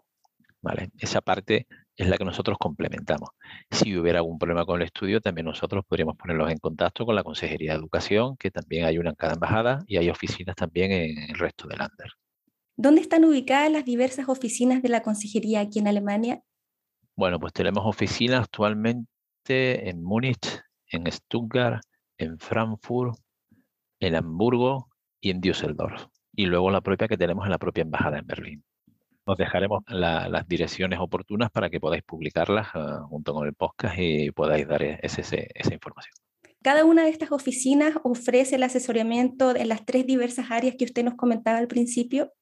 Esa 0.99 1.21
parte 1.21 1.67
es 1.97 2.09
la 2.09 2.19
que 2.19 2.25
nosotros 2.25 2.59
complementamos. 2.59 3.31
Si 3.71 3.97
hubiera 3.97 4.19
algún 4.19 4.39
problema 4.39 4.65
con 4.65 4.81
el 4.81 4.87
estudio, 4.87 5.21
también 5.21 5.47
nosotros 5.47 5.85
podríamos 5.87 6.17
ponerlos 6.17 6.51
en 6.51 6.59
contacto 6.59 7.07
con 7.07 7.15
la 7.15 7.23
Consejería 7.23 7.73
de 7.73 7.79
Educación, 7.79 8.37
que 8.37 8.51
también 8.51 8.85
hay 8.85 8.99
una 8.99 9.11
en 9.11 9.17
cada 9.17 9.35
embajada 9.35 9.83
y 9.87 9.97
hay 9.97 10.11
oficinas 10.11 10.57
también 10.57 10.93
en 10.93 11.31
el 11.31 11.39
resto 11.39 11.67
del 11.67 11.79
Lander. 11.79 12.11
¿Dónde 12.77 13.01
están 13.01 13.25
ubicadas 13.25 13.71
las 13.71 13.85
diversas 13.85 14.29
oficinas 14.29 14.83
de 14.83 14.89
la 14.89 15.03
Consejería 15.03 15.61
aquí 15.61 15.79
en 15.79 15.89
Alemania? 15.89 16.43
Bueno, 17.17 17.39
pues 17.39 17.53
tenemos 17.53 17.85
oficinas 17.85 18.45
actualmente 18.45 19.07
en 19.53 20.03
Múnich, 20.03 20.63
en 20.91 21.11
Stuttgart, 21.11 21.83
en 22.17 22.39
Frankfurt, 22.39 23.19
en 24.01 24.15
Hamburgo 24.15 24.89
y 25.21 25.31
en 25.31 25.41
Düsseldorf. 25.41 26.07
Y 26.33 26.47
luego 26.47 26.71
la 26.71 26.81
propia 26.81 27.09
que 27.09 27.19
tenemos 27.19 27.45
en 27.45 27.51
la 27.51 27.59
propia 27.59 27.83
embajada 27.83 28.19
en 28.19 28.27
Berlín. 28.27 28.65
Os 29.31 29.37
dejaremos 29.37 29.85
las 29.87 30.49
direcciones 30.49 30.99
oportunas 30.99 31.53
para 31.53 31.71
que 31.71 31.79
podáis 31.79 32.03
publicarlas 32.03 32.67
ah, 32.75 33.07
junto 33.09 33.33
con 33.33 33.47
el 33.47 33.55
podcast 33.55 33.95
y 33.97 34.33
podáis 34.33 34.67
dar 34.67 34.83
e-, 34.83 34.99
esa 35.01 35.73
información. 35.73 36.13
Cada 36.63 36.85
una 36.85 37.05
de 37.05 37.11
estas 37.11 37.31
oficinas 37.31 37.95
ofrece 38.03 38.57
el 38.57 38.65
asesoramiento 38.65 39.55
en 39.55 39.69
las 39.69 39.87
tres 39.87 40.05
diversas 40.05 40.51
áreas 40.51 40.75
que 40.77 40.85
usted 40.85 41.05
nos 41.05 41.15
comentaba 41.15 41.59
al 41.59 41.69
principio. 41.69 42.33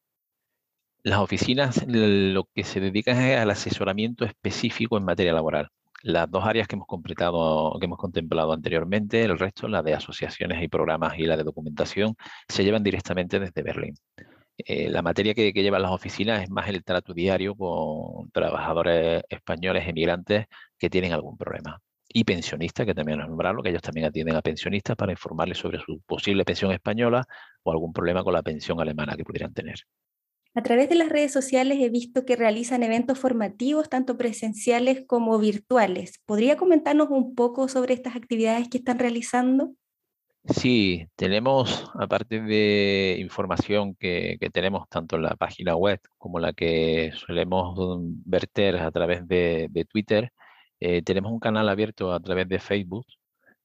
Las 1.02 1.18
oficinas 1.18 1.85
lo 1.87 2.49
que 2.54 2.64
se 2.64 2.80
dedican 2.80 3.18
es 3.18 3.37
al 3.37 3.50
asesoramiento 3.50 4.25
específico 4.25 4.97
en 4.97 5.04
materia 5.04 5.35
laboral. 5.35 5.68
Las 6.02 6.30
dos 6.30 6.47
áreas 6.47 6.66
que 6.68 6.76
hemos 6.76 6.87
completado, 6.87 7.76
que 7.78 7.85
hemos 7.85 7.99
contemplado 7.99 8.54
anteriormente, 8.54 9.25
el 9.25 9.38
resto, 9.38 9.68
la 9.68 9.83
de 9.83 9.92
asociaciones 9.92 10.62
y 10.62 10.68
programas 10.68 11.18
y 11.18 11.25
la 11.25 11.37
de 11.37 11.45
documentación, 11.45 12.14
se 12.49 12.64
llevan 12.64 12.83
directamente 12.83 13.38
desde 13.38 13.62
Berlín. 13.62 13.95
Eh, 14.59 14.91
la 14.91 15.03
materia 15.03 15.35
que, 15.35 15.53
que, 15.53 15.62
llevan 15.62 15.83
las 15.83 15.93
oficinas 15.93 16.43
es 16.43 16.50
más 16.50 16.69
el 16.69 16.83
trato 16.83 17.15
diario 17.15 17.55
con 17.55 18.29
trabajadores 18.33 19.23
españoles 19.29 19.87
emigrantes 19.87 20.47
que 20.77 20.91
tienen 20.91 21.12
algún 21.12 21.37
problema. 21.37 21.81
Y 22.09 22.25
pensionistas, 22.25 22.87
que 22.87 22.95
también 22.95 23.21
han 23.21 23.29
nombrado, 23.29 23.62
que 23.62 23.71
ellos 23.71 23.83
también 23.83 24.07
atienden 24.07 24.35
a 24.35 24.43
pensionistas 24.43 24.97
para 24.97 25.12
informarles 25.12 25.59
sobre 25.59 25.79
su 25.79 26.00
posible 26.00 26.45
pensión 26.45 26.73
española 26.73 27.25
o 27.62 27.71
algún 27.71 27.93
problema 27.93 28.25
con 28.25 28.33
la 28.33 28.43
pensión 28.43 28.81
alemana 28.81 29.17
que 29.17 29.25
pudieran 29.25 29.55
tener. 29.55 29.77
A 30.55 30.62
través 30.62 30.88
de 30.88 30.97
las 30.97 31.09
redes 31.09 31.33
sociales 31.33 31.79
he 31.81 31.88
visto 31.88 32.25
que 32.25 32.35
realizan 32.35 32.83
eventos 32.83 33.19
formativos, 33.19 33.88
tanto 33.88 34.17
presenciales 34.17 35.05
como 35.07 35.38
virtuales. 35.38 36.21
¿Podría 36.27 36.57
comentarnos 36.57 37.11
un 37.11 37.37
poco 37.37 37.69
sobre 37.69 37.95
estas 37.95 38.17
actividades 38.17 38.69
que 38.69 38.79
están 38.79 38.99
realizando? 38.99 39.75
Sí, 40.57 41.07
tenemos, 41.14 41.90
aparte 41.95 42.40
de 42.40 43.17
información 43.21 43.95
que, 43.95 44.38
tenemos 44.52 44.88
tanto 44.88 45.17
en 45.17 45.23
la 45.23 45.37
página 45.37 45.76
web 45.76 46.00
como 46.17 46.38
la 46.40 46.55
que 46.55 47.12
solemos 47.14 47.76
verter 48.25 48.76
a 48.78 48.90
través 48.90 49.28
de, 49.28 49.87
Twitter, 49.90 50.33
eh, 50.81 51.02
tenemos 51.02 51.33
un 51.33 51.40
canal 51.40 51.69
abierto 51.69 52.12
a 52.12 52.21
través 52.21 52.49
de 52.49 52.59
Facebook, 52.61 53.07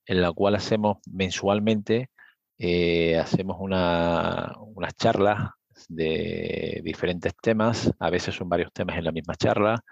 en 0.06 0.22
la 0.22 0.32
cual 0.34 0.56
hacemos 0.56 0.98
mensualmente, 1.10 2.10
eh, 2.58 3.18
hacemos 3.18 3.58
una, 3.60 4.54
unas 4.60 4.96
charlas 4.96 5.52
de 5.88 6.82
diferentes 6.84 7.34
temas, 7.42 7.92
a 8.00 8.10
veces 8.10 8.36
son 8.36 8.50
varios 8.50 8.74
temas 8.74 8.98
en 8.98 9.06
la 9.06 9.12
misma 9.14 9.36
charla, 9.36 9.84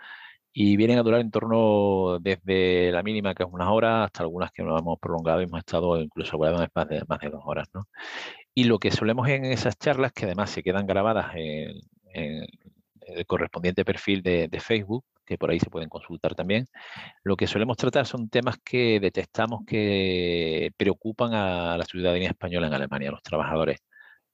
y 0.53 0.75
vienen 0.75 0.97
a 0.97 1.03
durar 1.03 1.21
en 1.21 1.31
torno 1.31 2.19
desde 2.19 2.91
la 2.91 3.03
mínima, 3.03 3.33
que 3.33 3.43
es 3.43 3.49
una 3.51 3.71
hora, 3.71 4.03
hasta 4.03 4.23
algunas 4.23 4.51
que 4.51 4.63
nos 4.63 4.79
hemos 4.81 4.99
prolongado 4.99 5.41
y 5.41 5.45
hemos 5.45 5.59
estado 5.59 5.99
incluso 6.01 6.37
más 6.37 6.87
de, 6.89 7.03
más 7.07 7.19
de 7.19 7.29
dos 7.29 7.41
horas. 7.45 7.69
¿no? 7.73 7.83
Y 8.53 8.65
lo 8.65 8.79
que 8.79 8.91
solemos 8.91 9.27
en 9.29 9.45
esas 9.45 9.77
charlas, 9.77 10.11
que 10.13 10.25
además 10.25 10.49
se 10.49 10.63
quedan 10.63 10.85
grabadas 10.87 11.31
en, 11.35 11.81
el 12.13 13.25
correspondiente 13.25 13.85
perfil 13.85 14.21
de, 14.21 14.59
Facebook, 14.59 15.05
que 15.25 15.37
por 15.37 15.51
ahí 15.51 15.59
se 15.59 15.69
pueden 15.69 15.89
consultar 15.89 16.35
también, 16.35 16.67
lo 17.23 17.37
que 17.37 17.47
solemos 17.47 17.77
tratar 17.77 18.05
son 18.05 18.29
temas 18.29 18.57
que 18.63 18.99
detectamos 18.99 19.61
que 19.65 20.71
preocupan 20.77 21.33
a 21.33 21.77
la 21.77 21.85
ciudadanía 21.85 22.29
española 22.29 22.67
en 22.67 22.73
Alemania, 22.73 23.09
a 23.09 23.13
los 23.13 23.23
trabajadores 23.23 23.79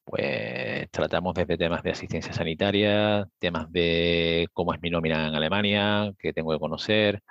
pues 0.08 0.90
tratamos 0.92 1.36
desde 1.36 1.58
temas 1.58 1.84
de 1.84 1.92
asistencia 1.92 2.32
sanitaria, 2.34 3.28
temas 3.40 3.70
de 3.72 4.48
cómo 4.54 4.74
es 4.74 4.82
mi 4.82 4.90
nómina 4.90 5.28
en 5.28 5.36
Alemania, 5.36 6.14
qué 6.20 6.32
tengo 6.34 6.54
que 6.54 6.60
conocer, 6.60 7.22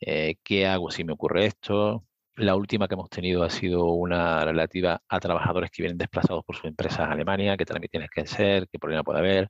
eh, 0.00 0.36
qué 0.44 0.66
hago 0.68 0.90
si 0.92 1.04
me 1.04 1.12
ocurre 1.14 1.46
esto. 1.46 2.04
La 2.36 2.54
última 2.56 2.88
que 2.88 2.94
hemos 2.94 3.10
tenido 3.10 3.42
ha 3.42 3.50
sido 3.50 3.86
una 3.86 4.44
relativa 4.44 5.02
a 5.08 5.20
trabajadores 5.20 5.70
que 5.72 5.82
vienen 5.82 5.98
desplazados 5.98 6.44
por 6.44 6.56
sus 6.56 6.66
empresas 6.66 7.00
a 7.00 7.12
Alemania, 7.12 7.56
qué 7.56 7.64
también 7.66 7.90
tienes 7.90 8.10
que 8.10 8.20
hacer, 8.22 8.68
qué 8.70 8.78
problema 8.78 9.02
puede 9.04 9.18
haber. 9.18 9.48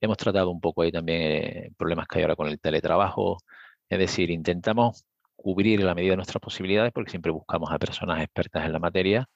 Hemos 0.00 0.16
tratado 0.18 0.50
un 0.50 0.60
poco 0.60 0.82
ahí 0.82 0.92
también 0.92 1.20
eh, 1.22 1.72
problemas 1.76 2.06
que 2.08 2.18
hay 2.18 2.24
ahora 2.24 2.36
con 2.36 2.48
el 2.48 2.60
teletrabajo. 2.60 3.38
Es 3.88 3.98
decir, 3.98 4.30
intentamos 4.30 5.04
cubrir 5.36 5.82
la 5.82 5.94
medida 5.94 6.12
de 6.12 6.16
nuestras 6.16 6.40
posibilidades 6.40 6.92
porque 6.92 7.10
siempre 7.10 7.32
buscamos 7.32 7.70
a 7.72 7.78
personas 7.78 8.22
expertas 8.22 8.64
en 8.66 8.72
la 8.72 8.78
materia. 8.78 9.26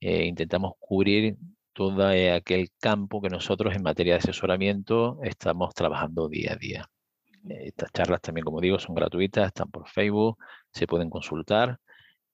Eh, 0.00 0.24
intentamos 0.26 0.74
cubrir 0.78 1.36
todo 1.76 2.08
aquel 2.08 2.70
campo 2.80 3.20
que 3.20 3.28
nosotros 3.28 3.76
en 3.76 3.82
materia 3.82 4.14
de 4.14 4.20
asesoramiento 4.20 5.18
estamos 5.22 5.74
trabajando 5.74 6.26
día 6.26 6.54
a 6.54 6.56
día. 6.56 6.90
Estas 7.48 7.92
charlas 7.92 8.22
también, 8.22 8.46
como 8.46 8.62
digo, 8.62 8.78
son 8.78 8.94
gratuitas, 8.94 9.48
están 9.48 9.70
por 9.70 9.86
Facebook, 9.86 10.38
se 10.72 10.86
pueden 10.86 11.10
consultar 11.10 11.78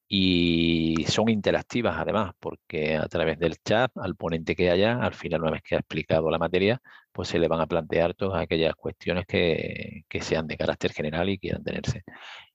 y 0.09 1.05
son 1.09 1.29
interactivas 1.29 1.97
además, 1.99 2.33
porque 2.39 2.97
a 2.97 3.09
través 3.09 3.39
del 3.41 3.57
chat, 3.65 3.91
al 3.97 4.15
ponente 4.15 4.55
que 4.55 4.71
haya, 4.71 5.03
al 5.03 5.15
final, 5.15 5.43
una 5.43 5.51
vez 5.53 5.63
que 5.63 5.75
ha 5.75 5.79
explicado 5.79 6.31
la 6.31 6.39
materia, 6.39 6.81
pues 7.11 7.29
se 7.29 7.41
le 7.41 7.49
van 7.49 7.61
a 7.61 7.67
plantear 7.67 8.15
todas 8.15 8.41
aquellas 8.41 8.75
cuestiones 8.77 9.27
que, 9.27 10.05
que 10.09 10.21
sean 10.23 10.47
de 10.47 10.57
carácter 10.57 10.93
general 10.93 11.29
y 11.31 11.39
quieran 11.39 11.65
tenerse. 11.65 12.05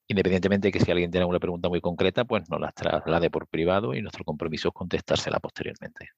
Independientemente 0.07 0.69
de 0.69 0.71
que 0.71 0.79
si 0.79 0.89
alguien 0.91 1.11
tiene 1.11 1.23
alguna 1.23 1.39
pregunta 1.39 1.67
muy 1.69 1.81
concreta, 1.81 2.23
pues 2.25 2.49
nos 2.49 2.61
las 2.61 2.73
traslade 2.73 3.29
por 3.29 3.47
privado 3.47 3.93
y 3.93 4.01
nuestro 4.01 4.23
compromiso 4.23 4.69
es 4.69 4.73
contestársela 4.73 5.39
posteriormente. 5.39 6.11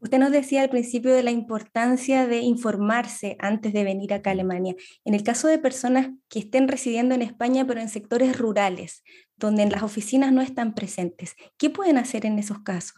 Usted 0.00 0.18
nos 0.18 0.30
decía 0.30 0.62
al 0.62 0.70
principio 0.70 1.12
de 1.12 1.24
la 1.24 1.32
importancia 1.32 2.26
de 2.26 2.38
informarse 2.38 3.36
antes 3.40 3.72
de 3.72 3.82
venir 3.82 4.14
acá 4.14 4.30
a 4.30 4.32
Alemania. 4.32 4.76
En 5.04 5.14
el 5.14 5.24
caso 5.24 5.48
de 5.48 5.58
personas 5.58 6.10
que 6.28 6.38
estén 6.38 6.68
residiendo 6.68 7.16
en 7.16 7.22
España, 7.22 7.66
pero 7.66 7.80
en 7.80 7.88
sectores 7.88 8.38
rurales, 8.38 9.02
donde 9.36 9.66
las 9.66 9.82
oficinas 9.82 10.32
no 10.32 10.40
están 10.40 10.74
presentes, 10.74 11.34
¿qué 11.56 11.70
pueden 11.70 11.98
hacer 11.98 12.26
en 12.26 12.38
esos 12.38 12.60
casos? 12.60 12.94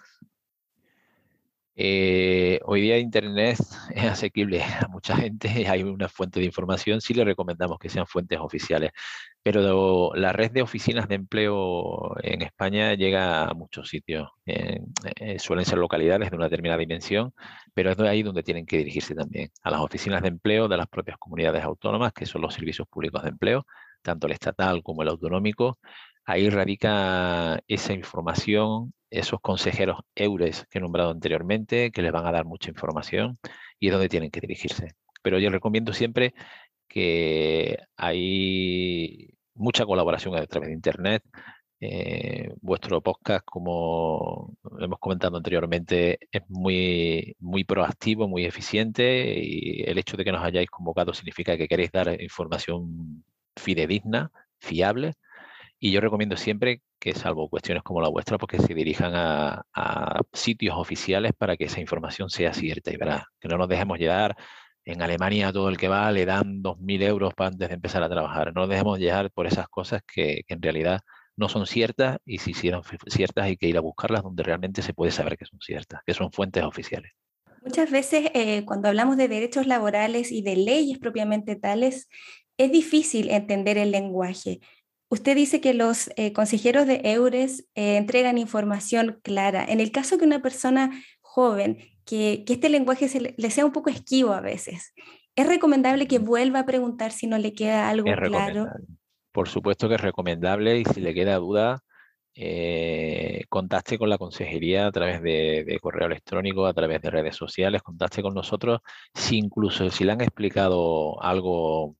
Eh, 1.82 2.60
hoy 2.64 2.82
día 2.82 2.98
Internet 2.98 3.56
es 3.94 4.04
asequible 4.04 4.62
a 4.62 4.86
mucha 4.88 5.16
gente, 5.16 5.48
hay 5.66 5.82
una 5.82 6.10
fuente 6.10 6.38
de 6.38 6.44
información, 6.44 7.00
sí 7.00 7.14
le 7.14 7.24
recomendamos 7.24 7.78
que 7.78 7.88
sean 7.88 8.06
fuentes 8.06 8.38
oficiales, 8.38 8.90
pero 9.42 10.12
la 10.14 10.30
red 10.34 10.50
de 10.50 10.60
oficinas 10.60 11.08
de 11.08 11.14
empleo 11.14 12.14
en 12.22 12.42
España 12.42 12.92
llega 12.94 13.44
a 13.48 13.54
muchos 13.54 13.88
sitios. 13.88 14.28
Eh, 14.44 15.38
suelen 15.38 15.64
ser 15.64 15.78
localidades 15.78 16.30
de 16.30 16.36
una 16.36 16.46
determinada 16.46 16.78
dimensión, 16.78 17.32
pero 17.72 17.90
es 17.92 17.98
ahí 18.00 18.22
donde 18.22 18.42
tienen 18.42 18.66
que 18.66 18.76
dirigirse 18.76 19.14
también, 19.14 19.50
a 19.62 19.70
las 19.70 19.80
oficinas 19.80 20.20
de 20.20 20.28
empleo 20.28 20.68
de 20.68 20.76
las 20.76 20.86
propias 20.86 21.16
comunidades 21.16 21.64
autónomas, 21.64 22.12
que 22.12 22.26
son 22.26 22.42
los 22.42 22.52
servicios 22.52 22.86
públicos 22.88 23.22
de 23.22 23.30
empleo, 23.30 23.64
tanto 24.02 24.26
el 24.26 24.34
estatal 24.34 24.82
como 24.82 25.00
el 25.02 25.08
autonómico. 25.08 25.78
Ahí 26.26 26.50
radica 26.50 27.58
esa 27.66 27.94
información 27.94 28.92
esos 29.10 29.40
consejeros 29.40 29.98
EURES 30.14 30.66
que 30.70 30.78
he 30.78 30.80
nombrado 30.80 31.10
anteriormente, 31.10 31.90
que 31.90 32.02
les 32.02 32.12
van 32.12 32.26
a 32.26 32.32
dar 32.32 32.44
mucha 32.44 32.70
información 32.70 33.38
y 33.78 33.88
es 33.88 33.92
donde 33.92 34.08
tienen 34.08 34.30
que 34.30 34.40
dirigirse. 34.40 34.94
Pero 35.22 35.38
yo 35.38 35.50
recomiendo 35.50 35.92
siempre 35.92 36.34
que 36.88 37.78
hay 37.96 39.30
mucha 39.54 39.86
colaboración 39.86 40.36
a 40.36 40.46
través 40.46 40.68
de 40.68 40.74
Internet. 40.74 41.22
Eh, 41.82 42.52
vuestro 42.60 43.00
podcast, 43.00 43.44
como 43.46 44.54
hemos 44.80 44.98
comentado 44.98 45.36
anteriormente, 45.36 46.18
es 46.30 46.42
muy, 46.48 47.36
muy 47.38 47.64
proactivo, 47.64 48.28
muy 48.28 48.44
eficiente 48.44 49.40
y 49.42 49.82
el 49.82 49.98
hecho 49.98 50.16
de 50.16 50.24
que 50.24 50.32
nos 50.32 50.44
hayáis 50.44 50.70
convocado 50.70 51.14
significa 51.14 51.56
que 51.56 51.68
queréis 51.68 51.90
dar 51.92 52.20
información 52.20 53.24
fidedigna, 53.56 54.30
fiable 54.58 55.14
y 55.80 55.92
yo 55.92 56.00
recomiendo 56.02 56.36
siempre 56.36 56.82
que, 57.00 57.14
salvo 57.14 57.48
cuestiones 57.48 57.82
como 57.82 58.02
la 58.02 58.10
vuestra, 58.10 58.36
pues 58.36 58.62
se 58.62 58.74
dirijan 58.74 59.12
a, 59.14 59.64
sitios 60.32 60.76
oficiales 60.76 61.32
para 61.36 61.56
que 61.56 61.64
esa 61.64 61.80
información 61.80 62.28
sea 62.28 62.52
cierta 62.52 62.92
y 62.92 62.98
verdad. 62.98 63.22
Que 63.40 63.48
no 63.48 63.56
nos 63.56 63.68
dejemos 63.68 63.98
llevar. 63.98 64.36
En 64.84 65.02
Alemania 65.02 65.52
todo 65.52 65.68
el 65.68 65.76
que 65.76 65.88
va 65.88 66.10
le 66.12 66.26
dan 66.26 66.62
2.000 66.62 67.02
euros 67.02 67.34
para 67.34 67.48
antes 67.48 67.68
de 67.68 67.74
empezar 67.74 68.02
a 68.02 68.08
trabajar. 68.08 68.52
No 68.54 68.62
nos 68.62 68.70
dejemos 68.70 68.98
llevar 68.98 69.30
por 69.30 69.46
esas 69.46 69.68
cosas 69.68 70.02
que, 70.06 70.42
en 70.48 70.62
realidad 70.62 71.00
no 71.36 71.48
son 71.48 71.66
ciertas 71.66 72.18
y 72.26 72.38
si 72.38 72.52
son 72.52 72.82
ciertas 73.06 73.44
hay 73.44 73.56
que 73.56 73.66
ir 73.66 73.76
a 73.78 73.80
buscarlas 73.80 74.22
donde 74.22 74.42
realmente 74.42 74.82
se 74.82 74.92
puede 74.92 75.12
saber 75.12 75.38
que 75.38 75.46
son 75.46 75.60
ciertas, 75.60 76.00
que 76.04 76.12
son 76.12 76.30
fuentes 76.32 76.62
oficiales. 76.62 77.12
Muchas 77.62 77.90
veces 77.90 78.30
eh, 78.34 78.64
cuando 78.66 78.88
hablamos 78.88 79.16
de 79.16 79.28
derechos 79.28 79.66
laborales 79.66 80.32
y 80.32 80.42
de 80.42 80.56
leyes 80.56 80.98
propiamente 80.98 81.56
tales, 81.56 82.08
es 82.58 82.70
difícil 82.70 83.30
entender 83.30 83.78
el 83.78 83.90
lenguaje. 83.90 84.60
Usted 85.10 85.34
dice 85.34 85.60
que 85.60 85.74
los 85.74 86.08
eh, 86.16 86.32
consejeros 86.32 86.86
de 86.86 87.00
EURES 87.02 87.68
eh, 87.74 87.96
entregan 87.96 88.38
información 88.38 89.18
clara. 89.24 89.64
En 89.64 89.80
el 89.80 89.90
caso 89.90 90.18
que 90.18 90.24
una 90.24 90.40
persona 90.40 90.92
joven, 91.20 91.78
que, 92.04 92.44
este 92.46 92.68
lenguaje 92.68 93.34
le, 93.36 93.50
sea 93.50 93.66
un 93.66 93.72
poco 93.72 93.90
esquivo 93.90 94.32
a 94.32 94.40
veces, 94.40 94.94
¿es 95.34 95.46
recomendable 95.48 96.06
que 96.06 96.20
vuelva 96.20 96.60
a 96.60 96.66
preguntar 96.66 97.10
si 97.10 97.26
no 97.26 97.38
le 97.38 97.52
queda 97.54 97.88
algo 97.88 98.04
claro? 98.04 98.68
Por 99.32 99.48
supuesto 99.48 99.88
que 99.88 99.96
es 99.96 100.00
recomendable 100.00 100.78
y 100.78 100.84
si 100.84 101.00
le 101.00 101.12
queda 101.12 101.36
duda, 101.36 101.82
eh, 102.36 103.42
contacte 103.48 103.98
con 103.98 104.10
la 104.10 104.18
consejería 104.18 104.86
a 104.86 104.92
través 104.92 105.22
de, 105.22 105.64
de, 105.66 105.78
correo 105.80 106.06
electrónico, 106.06 106.66
a 106.66 106.72
través 106.72 107.02
de 107.02 107.10
redes 107.10 107.34
sociales, 107.34 107.82
contacte 107.82 108.22
con 108.22 108.34
nosotros. 108.34 108.78
Si 109.14 109.38
incluso 109.38 109.90
si 109.90 110.04
le 110.04 110.12
han 110.12 110.20
explicado 110.20 111.20
algo 111.20 111.96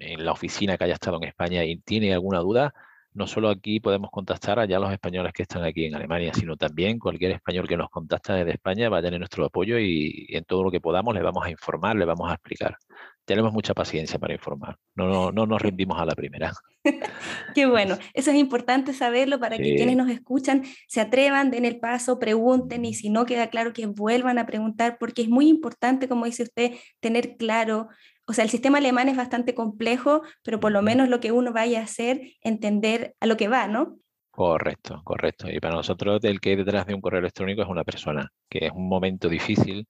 en 0.00 0.24
la 0.24 0.32
oficina 0.32 0.76
que 0.76 0.84
haya 0.84 0.94
estado 0.94 1.18
en 1.18 1.28
España 1.28 1.64
y 1.64 1.78
tiene 1.78 2.12
alguna 2.12 2.40
duda, 2.40 2.74
no 3.12 3.26
solo 3.26 3.48
aquí 3.50 3.80
podemos 3.80 4.10
contactar 4.10 4.58
a 4.60 4.66
los 4.66 4.92
españoles 4.92 5.32
que 5.32 5.42
están 5.42 5.64
aquí 5.64 5.86
en 5.86 5.94
Alemania, 5.94 6.32
sino 6.32 6.56
también 6.56 6.98
cualquier 6.98 7.32
español 7.32 7.66
que 7.66 7.76
nos 7.76 7.90
contacta 7.90 8.34
desde 8.34 8.52
España 8.52 8.88
va 8.88 8.98
a 8.98 9.02
tener 9.02 9.18
nuestro 9.18 9.44
apoyo 9.44 9.78
y, 9.78 10.26
en 10.30 10.44
todo 10.44 10.62
lo 10.62 10.70
que 10.70 10.80
podamos 10.80 11.14
le 11.14 11.22
vamos 11.22 11.44
a 11.44 11.50
informar, 11.50 11.96
le 11.96 12.04
vamos 12.04 12.30
a 12.30 12.34
explicar. 12.34 12.76
Tenemos 13.24 13.52
mucha 13.52 13.74
paciencia 13.74 14.18
para 14.18 14.32
informar, 14.32 14.76
no, 14.94 15.08
no, 15.08 15.32
no 15.32 15.46
nos 15.46 15.60
rendimos 15.60 16.00
a 16.00 16.04
la 16.04 16.14
primera. 16.14 16.52
Qué 17.54 17.66
bueno, 17.66 17.98
eso 18.14 18.30
es 18.30 18.36
importante 18.36 18.92
saberlo 18.92 19.38
para 19.38 19.56
que 19.56 19.74
quienes 19.74 19.96
nos 19.96 20.08
escuchan 20.08 20.62
se 20.86 21.00
atrevan, 21.00 21.50
den 21.50 21.64
el 21.64 21.78
paso, 21.78 22.18
pregunten 22.18 22.84
y 22.84 22.94
si 22.94 23.10
no 23.10 23.26
queda 23.26 23.48
claro 23.48 23.72
que 23.72 23.86
vuelvan 23.86 24.38
a 24.38 24.46
preguntar 24.46 24.98
porque 24.98 25.22
es 25.22 25.28
muy 25.28 25.48
importante, 25.48 26.08
como 26.08 26.26
dice 26.26 26.44
usted, 26.44 26.72
tener 27.00 27.36
claro 27.36 27.88
o 28.30 28.32
sea, 28.32 28.44
el 28.44 28.50
sistema 28.50 28.78
alemán 28.78 29.08
es 29.08 29.16
bastante 29.16 29.56
complejo, 29.56 30.22
pero 30.44 30.60
por 30.60 30.70
lo 30.70 30.82
menos 30.82 31.08
lo 31.08 31.18
que 31.18 31.32
uno 31.32 31.52
vaya 31.52 31.80
a 31.80 31.82
hacer, 31.82 32.34
entender 32.42 33.16
a 33.18 33.26
lo 33.26 33.36
que 33.36 33.48
va, 33.48 33.66
¿no? 33.66 33.98
Correcto, 34.30 35.02
correcto. 35.02 35.50
Y 35.50 35.58
para 35.58 35.74
nosotros 35.74 36.22
el 36.22 36.40
que 36.40 36.50
hay 36.50 36.56
detrás 36.56 36.86
de 36.86 36.94
un 36.94 37.00
correo 37.00 37.18
electrónico 37.18 37.60
es 37.62 37.68
una 37.68 37.82
persona, 37.82 38.30
que 38.48 38.66
es 38.66 38.72
un 38.72 38.88
momento 38.88 39.28
difícil, 39.28 39.88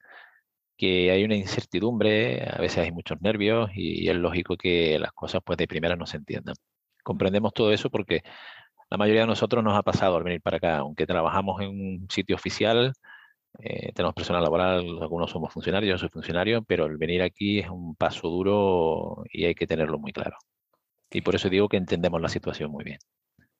que 0.75 1.11
hay 1.11 1.23
una 1.23 1.37
incertidumbre, 1.37 2.42
a 2.49 2.56
veces 2.62 2.78
hay 2.78 2.92
muchos 2.92 3.20
nervios 3.20 3.68
y 3.75 4.09
es 4.09 4.16
lógico 4.16 4.56
que 4.56 4.99
las 4.99 5.12
cosas 5.12 5.42
pues 5.44 5.59
de 5.59 5.68
primera 5.68 5.94
no 5.94 6.06
se 6.06 6.16
entiendan. 6.16 6.54
Comprendemos 7.02 7.52
todo 7.52 7.75
eso 7.75 7.90
porque 7.90 8.23
la 8.88 8.97
mayoría 8.97 9.20
de 9.20 9.26
nosotros 9.26 9.62
nos 9.62 9.76
ha 9.76 9.82
pasado 9.82 10.16
al 10.16 10.23
venir 10.23 10.40
para 10.40 10.56
acá, 10.56 10.78
aunque 10.78 11.06
trabajamos 11.06 11.61
en 11.61 11.68
un 11.68 12.06
sitio 12.09 12.37
oficial, 12.37 12.94
eh, 13.59 13.92
tenemos 13.95 14.14
personal 14.14 14.42
laboral, 14.42 14.99
algunos 15.00 15.30
somos 15.30 15.52
funcionarios, 15.52 15.92
yo 15.92 15.99
soy 15.99 16.09
funcionario, 16.09 16.62
pero 16.62 16.87
el 16.87 16.97
venir 16.97 17.23
aquí 17.23 17.59
es 17.59 17.69
un 17.69 17.95
paso 17.95 18.28
duro 18.28 19.25
y 19.33 19.45
hay 19.45 19.54
que 19.54 19.66
tenerlo 19.66 19.99
muy 19.99 20.12
claro. 20.12 20.37
Y 21.11 21.21
por 21.23 21.35
eso 21.35 21.49
digo 21.49 21.69
que 21.69 21.76
entendemos 21.76 22.21
la 22.21 22.28
situación 22.28 22.71
muy 22.71 22.85
bien. 22.85 22.99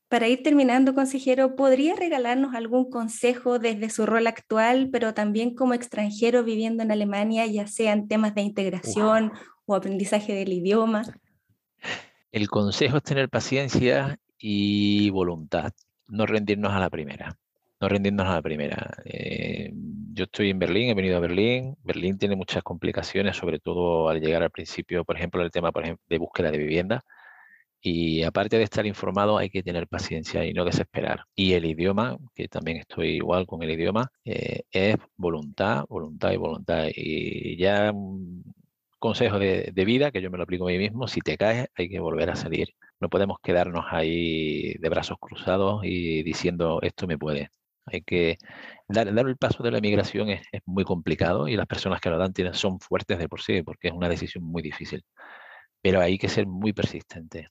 Para 0.09 0.28
ir 0.28 0.42
terminando, 0.42 0.94
consejero, 0.94 1.54
¿podría 1.54 1.94
regalarnos 1.94 2.54
algún 2.54 2.90
consejo 2.90 3.59
desde 3.59 3.90
su 3.90 4.06
rol 4.06 4.26
actual, 4.26 4.88
pero 4.90 5.14
también 5.14 5.54
como 5.54 5.75
extranjero 5.75 6.42
viviendo 6.42 6.82
en 6.82 6.90
Alemania, 6.90 7.47
ya 7.47 7.66
sean 7.66 8.09
temas 8.09 8.35
de 8.35 8.42
integración 8.42 9.32
o 9.66 9.75
aprendizaje 9.75 10.35
del 10.35 10.52
idioma? 10.52 11.02
El 12.32 12.49
consejo 12.49 12.97
es 12.97 13.02
tener 13.04 13.28
paciencia 13.28 14.18
y 14.38 15.11
voluntad, 15.11 15.73
no 16.09 16.26
rendirnos 16.26 16.73
a 16.73 16.80
la 16.80 16.90
primera 16.90 17.37
no 17.80 17.88
rendirnos 17.88 18.26
a 18.26 18.34
la 18.34 18.42
primera. 18.42 18.90
Eh, 19.04 19.72
yo 20.12 20.25
estoy 20.25 20.50
en 20.50 20.58
Berlín, 20.58 20.90
he 20.90 20.94
venido 20.94 21.16
a 21.16 21.20
Berlín. 21.20 21.76
Berlín 21.82 22.18
tiene 22.18 22.37
muchas 22.37 22.62
complicaciones, 22.62 23.37
sobre 23.37 23.58
todo 23.58 24.08
al 24.08 24.20
llegar 24.20 24.42
al 24.42 24.50
principio, 24.50 25.04
por 25.04 25.16
ejemplo, 25.16 25.42
el 25.42 25.50
tema 25.50 25.70
de 26.08 26.18
búsqueda 26.18 26.50
de 26.50 26.58
vivienda. 26.58 27.04
Y 27.82 28.22
aparte 28.25 28.58
de 28.58 28.64
estar 28.64 28.87
informado, 28.87 29.38
hay 29.38 29.50
que 29.50 29.62
tener 29.62 29.88
paciencia 29.88 30.44
y 30.44 30.52
no 30.52 30.64
desesperar. 30.64 31.25
Y 31.34 31.54
el 31.54 31.64
idioma, 31.64 32.18
que 32.34 32.49
también 32.49 32.78
estoy 32.78 33.16
igual 33.16 33.46
con 33.46 33.62
el 33.62 33.70
idioma, 33.70 34.12
eh, 34.25 34.62
es 34.70 34.96
voluntad, 35.16 35.84
voluntad 35.88 36.32
y 36.32 36.37
voluntad. 36.37 36.88
Y 36.94 37.56
ya 37.56 37.92
un 37.92 38.44
consejo 38.99 39.38
de 39.38 39.84
vida, 39.87 40.10
que 40.10 40.20
yo 40.22 40.30
me 40.30 40.37
lo 40.38 40.44
aplico 40.44 40.64
a 40.68 40.72
mí 40.72 40.78
mismo, 40.78 41.08
si 41.08 41.20
te 41.20 41.37
caes, 41.38 41.68
hay 41.75 41.88
que 41.88 42.00
volver 42.00 42.30
a 42.30 42.37
salir. 42.37 42.68
No 43.00 43.08
podemos 43.08 43.38
quedarnos 43.42 43.87
ahí 43.90 44.75
de 44.75 44.88
brazos 44.90 45.18
cruzados 45.18 45.82
y 45.84 46.22
diciendo 46.22 46.80
esto 46.82 47.06
me 47.06 47.16
puede. 47.18 47.50
Hay 47.92 48.02
que 48.02 48.38
dar, 48.88 49.09
el 49.09 49.37
paso 49.37 49.62
de 49.62 49.70
la 49.70 49.80
migración 49.80 50.30
es, 50.30 50.42
muy 50.66 50.85
complicado 50.85 51.49
y 51.49 51.56
las 51.56 51.66
personas 51.66 52.00
que 52.00 52.11
lo 52.11 52.18
dan 52.18 52.32
tienen, 52.32 52.54
son 52.54 52.80
fuertes 52.80 53.18
de 53.18 53.28
por 53.28 53.42
sí, 53.42 53.62
porque 53.62 53.88
es 53.88 53.94
una 53.94 54.09
decisión 54.09 54.44
muy 54.44 54.62
difícil. 54.62 55.04
Pero 55.82 56.00
hay 56.00 56.18
que 56.18 56.28
ser 56.28 56.47
muy 56.47 56.73
persistente. 56.73 57.49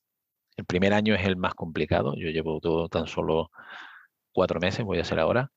El 0.58 0.66
primer 0.66 0.94
año 0.94 1.16
es 1.16 1.26
el 1.26 1.38
más 1.38 1.56
complicado. 1.56 2.16
Yo 2.18 2.30
llevo 2.30 2.60
todo 2.62 2.90
tan 2.90 3.08
solo 3.08 3.52
cuatro 4.34 4.60
meses, 4.60 4.86
voy 4.86 5.00
a 5.00 5.02
hacer 5.02 5.20
ahora, 5.20 5.52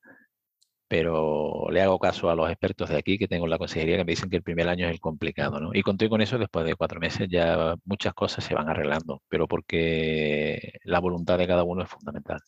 pero 0.93 1.71
le 1.71 1.81
hago 1.81 1.99
caso 1.99 2.29
a 2.31 2.35
los 2.35 2.51
expertos 2.51 2.91
de 2.91 2.99
aquí 2.99 3.17
que 3.19 3.27
tengo 3.27 3.47
en 3.47 3.51
la 3.51 3.59
consejería 3.59 3.97
que 3.97 4.05
me 4.05 4.13
dicen 4.13 4.29
que 4.29 4.37
el 4.37 4.43
primer 4.43 4.69
año 4.69 4.87
es 4.87 4.93
el 4.93 5.01
complicado, 5.01 5.59
¿no? 5.59 5.71
Y 5.73 5.83
conté 5.83 6.09
con 6.11 6.21
eso 6.21 6.37
después 6.39 6.67
de 6.67 6.75
cuatro 6.75 7.01
meses 7.01 7.29
ya 7.31 7.77
muchas 7.87 8.13
cosas 8.15 8.45
se 8.45 8.55
van 8.55 8.69
arreglando, 8.69 9.23
pero 9.29 9.49
porque 9.49 10.75
la 10.85 11.01
voluntad 11.01 11.39
de 11.39 11.47
cada 11.47 11.65
uno 11.65 11.83
es 11.83 11.89
fundamental. 11.89 12.41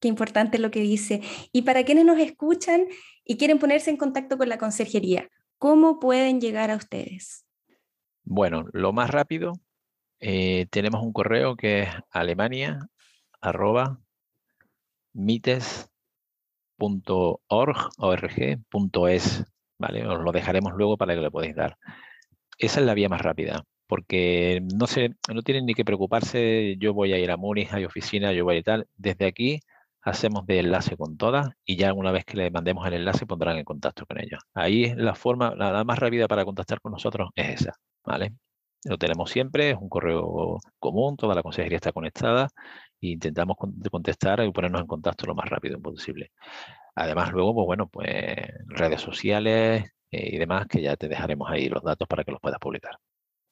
Qué 0.00 0.08
importante 0.08 0.58
lo 0.58 0.70
que 0.70 0.80
dice. 0.80 1.22
Y 1.52 1.62
para 1.62 1.84
quienes 1.84 2.04
nos 2.04 2.18
escuchan 2.18 2.86
y 3.24 3.36
quieren 3.36 3.58
ponerse 3.58 3.90
en 3.90 3.96
contacto 3.96 4.38
con 4.38 4.48
la 4.48 4.58
conserjería, 4.58 5.28
¿cómo 5.58 5.98
pueden 5.98 6.40
llegar 6.40 6.70
a 6.70 6.76
ustedes? 6.76 7.44
Bueno, 8.24 8.66
lo 8.72 8.92
más 8.92 9.10
rápido, 9.10 9.54
eh, 10.20 10.66
tenemos 10.70 11.02
un 11.02 11.12
correo 11.12 11.56
que 11.56 11.82
es 11.82 11.88
alemania 12.10 12.88
¿vale? 19.78 20.06
Os 20.06 20.20
lo 20.20 20.32
dejaremos 20.32 20.72
luego 20.74 20.96
para 20.96 21.14
que 21.14 21.20
lo 21.20 21.30
podáis 21.30 21.54
dar. 21.54 21.76
Esa 22.58 22.80
es 22.80 22.86
la 22.86 22.94
vía 22.94 23.08
más 23.08 23.22
rápida, 23.22 23.64
porque 23.86 24.62
no, 24.74 24.86
se, 24.86 25.14
no 25.32 25.42
tienen 25.42 25.66
ni 25.66 25.74
que 25.74 25.84
preocuparse, 25.84 26.76
yo 26.78 26.94
voy 26.94 27.12
a 27.12 27.18
ir 27.18 27.30
a 27.30 27.36
Múnich, 27.36 27.72
hay 27.72 27.84
oficina, 27.84 28.32
yo 28.32 28.44
voy 28.44 28.56
a 28.56 28.58
ir 28.58 28.64
tal. 28.64 28.88
Desde 28.96 29.26
aquí 29.26 29.60
hacemos 30.08 30.46
de 30.46 30.60
enlace 30.60 30.96
con 30.96 31.16
todas 31.16 31.50
y 31.64 31.76
ya 31.76 31.92
una 31.92 32.12
vez 32.12 32.24
que 32.24 32.36
le 32.36 32.50
mandemos 32.50 32.86
el 32.86 32.94
enlace 32.94 33.26
pondrán 33.26 33.56
en 33.58 33.64
contacto 33.64 34.06
con 34.06 34.20
ellos. 34.20 34.40
Ahí 34.54 34.94
la 34.96 35.14
forma, 35.14 35.54
la, 35.54 35.84
más 35.84 35.98
rápida 35.98 36.28
para 36.28 36.44
contactar 36.44 36.80
con 36.80 36.92
nosotros 36.92 37.30
es 37.34 37.62
esa, 37.62 37.74
¿vale? 38.04 38.34
Lo 38.84 38.96
tenemos 38.98 39.30
siempre, 39.30 39.70
es 39.70 39.76
un 39.80 39.88
correo 39.88 40.58
común, 40.78 41.16
toda 41.16 41.34
la 41.34 41.42
consejería 41.42 41.76
está 41.76 41.92
conectada 41.92 42.48
e 43.00 43.08
intentamos 43.08 43.56
contestar 43.90 44.40
y 44.44 44.52
ponernos 44.52 44.80
en 44.82 44.86
contacto 44.86 45.26
lo 45.26 45.34
más 45.34 45.48
rápido 45.48 45.80
posible. 45.80 46.30
Además, 46.94 47.32
luego, 47.32 47.54
pues 47.54 47.66
bueno, 47.66 47.88
pues 47.88 48.06
redes 48.68 49.00
sociales 49.00 49.84
eh, 50.10 50.30
y 50.34 50.38
demás, 50.38 50.66
que 50.68 50.82
ya 50.82 50.96
te 50.96 51.08
dejaremos 51.08 51.50
ahí 51.50 51.68
los 51.68 51.82
datos 51.82 52.08
para 52.08 52.24
que 52.24 52.32
los 52.32 52.40
puedas 52.40 52.58
publicar. 52.60 52.98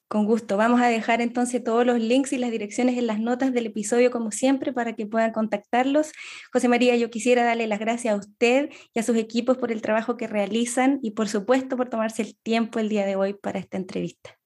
Con 0.08 0.24
gusto. 0.24 0.56
Vamos 0.56 0.80
a 0.80 0.86
dejar 0.86 1.20
entonces 1.20 1.64
todos 1.64 1.84
los 1.84 1.98
links 1.98 2.32
y 2.32 2.38
las 2.38 2.52
direcciones 2.52 2.96
en 2.96 3.08
las 3.08 3.18
notas 3.18 3.52
del 3.52 3.66
episodio, 3.66 4.12
como 4.12 4.30
siempre, 4.30 4.72
para 4.72 4.94
que 4.94 5.04
puedan 5.06 5.32
contactarlos. 5.32 6.12
José 6.52 6.68
María, 6.68 6.94
yo 6.96 7.10
quisiera 7.10 7.42
darle 7.42 7.66
las 7.66 7.80
gracias 7.80 8.14
a 8.14 8.16
usted 8.16 8.70
y 8.94 9.00
a 9.00 9.02
sus 9.02 9.16
equipos 9.16 9.58
por 9.58 9.72
el 9.72 9.82
trabajo 9.82 10.16
que 10.16 10.28
realizan 10.28 11.00
y, 11.02 11.10
por 11.12 11.28
supuesto, 11.28 11.76
por 11.76 11.88
tomarse 11.88 12.22
el 12.22 12.36
tiempo 12.36 12.78
el 12.78 12.88
día 12.88 13.04
de 13.04 13.16
hoy 13.16 13.34
para 13.34 13.58
esta 13.58 13.76
entrevista. 13.76 14.38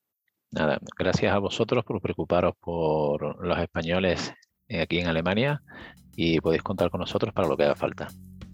Nada, 0.51 0.79
gracias 0.99 1.33
a 1.33 1.39
vosotros 1.39 1.85
por 1.85 2.01
preocuparos 2.01 2.55
por 2.59 3.45
los 3.45 3.59
españoles 3.59 4.33
eh, 4.67 4.81
aquí 4.81 4.99
en 4.99 5.07
Alemania 5.07 5.63
y 6.17 6.41
podéis 6.41 6.63
contar 6.63 6.91
con 6.91 7.01
nosotros 7.01 7.33
para 7.35 7.47
lo 7.47 7.57
que 7.57 7.65
haga 7.65 7.77
falta. 7.77 8.09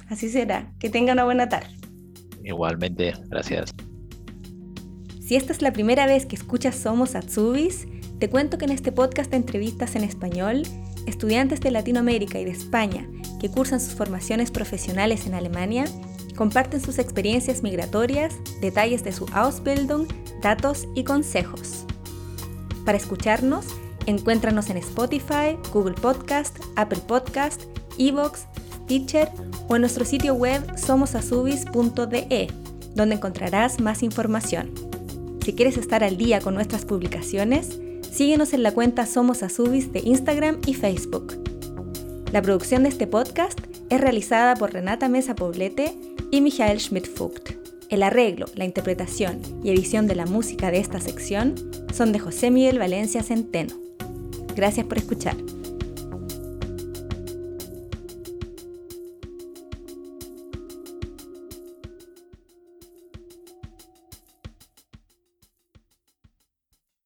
Así 0.08 0.28
será. 0.28 0.72
Que 0.78 0.90
tengan 0.90 1.14
una 1.14 1.24
buena 1.24 1.48
tarde. 1.48 1.74
Igualmente, 2.44 3.14
gracias. 3.28 3.74
Si 5.26 5.34
esta 5.34 5.52
es 5.52 5.60
la 5.60 5.72
primera 5.72 6.06
vez 6.06 6.24
que 6.24 6.36
escuchas 6.36 6.76
Somos 6.76 7.16
Atsubis, 7.16 7.88
te 8.20 8.30
cuento 8.30 8.58
que 8.58 8.64
en 8.64 8.70
este 8.70 8.92
podcast 8.92 9.28
de 9.28 9.36
entrevistas 9.36 9.96
en 9.96 10.04
español, 10.04 10.62
estudiantes 11.06 11.58
de 11.58 11.72
Latinoamérica 11.72 12.38
y 12.38 12.44
de 12.44 12.52
España 12.52 13.08
que 13.40 13.50
cursan 13.50 13.80
sus 13.80 13.94
formaciones 13.94 14.52
profesionales 14.52 15.26
en 15.26 15.34
Alemania 15.34 15.86
comparten 16.36 16.80
sus 16.80 17.00
experiencias 17.00 17.64
migratorias, 17.64 18.34
detalles 18.60 19.02
de 19.02 19.10
su 19.10 19.26
Ausbildung, 19.32 20.06
datos 20.42 20.86
y 20.94 21.02
consejos. 21.02 21.86
Para 22.84 22.96
escucharnos, 22.96 23.66
encuéntranos 24.06 24.70
en 24.70 24.76
Spotify, 24.76 25.58
Google 25.72 25.94
Podcast, 25.94 26.56
Apple 26.76 27.00
Podcast, 27.04 27.62
Evox, 27.98 28.46
Teacher 28.86 29.28
o 29.66 29.74
en 29.74 29.80
nuestro 29.80 30.04
sitio 30.04 30.34
web 30.34 30.62
somosasubis.de, 30.78 32.46
donde 32.94 33.14
encontrarás 33.16 33.80
más 33.80 34.04
información. 34.04 34.85
Si 35.46 35.52
quieres 35.52 35.76
estar 35.76 36.02
al 36.02 36.16
día 36.16 36.40
con 36.40 36.54
nuestras 36.54 36.84
publicaciones, 36.84 37.78
síguenos 38.10 38.52
en 38.52 38.64
la 38.64 38.74
cuenta 38.74 39.06
Somos 39.06 39.44
Azubis 39.44 39.92
de 39.92 40.00
Instagram 40.00 40.58
y 40.66 40.74
Facebook. 40.74 41.40
La 42.32 42.42
producción 42.42 42.82
de 42.82 42.88
este 42.88 43.06
podcast 43.06 43.60
es 43.88 44.00
realizada 44.00 44.56
por 44.56 44.72
Renata 44.72 45.08
Mesa 45.08 45.36
Poblete 45.36 45.94
y 46.32 46.40
Michael 46.40 46.80
Schmidt-Fugt. 46.80 47.52
El 47.90 48.02
arreglo, 48.02 48.46
la 48.56 48.64
interpretación 48.64 49.40
y 49.62 49.70
edición 49.70 50.08
de 50.08 50.16
la 50.16 50.26
música 50.26 50.72
de 50.72 50.80
esta 50.80 50.98
sección 50.98 51.54
son 51.94 52.10
de 52.10 52.18
José 52.18 52.50
Miguel 52.50 52.80
Valencia 52.80 53.22
Centeno. 53.22 53.76
Gracias 54.56 54.84
por 54.84 54.98
escuchar. 54.98 55.36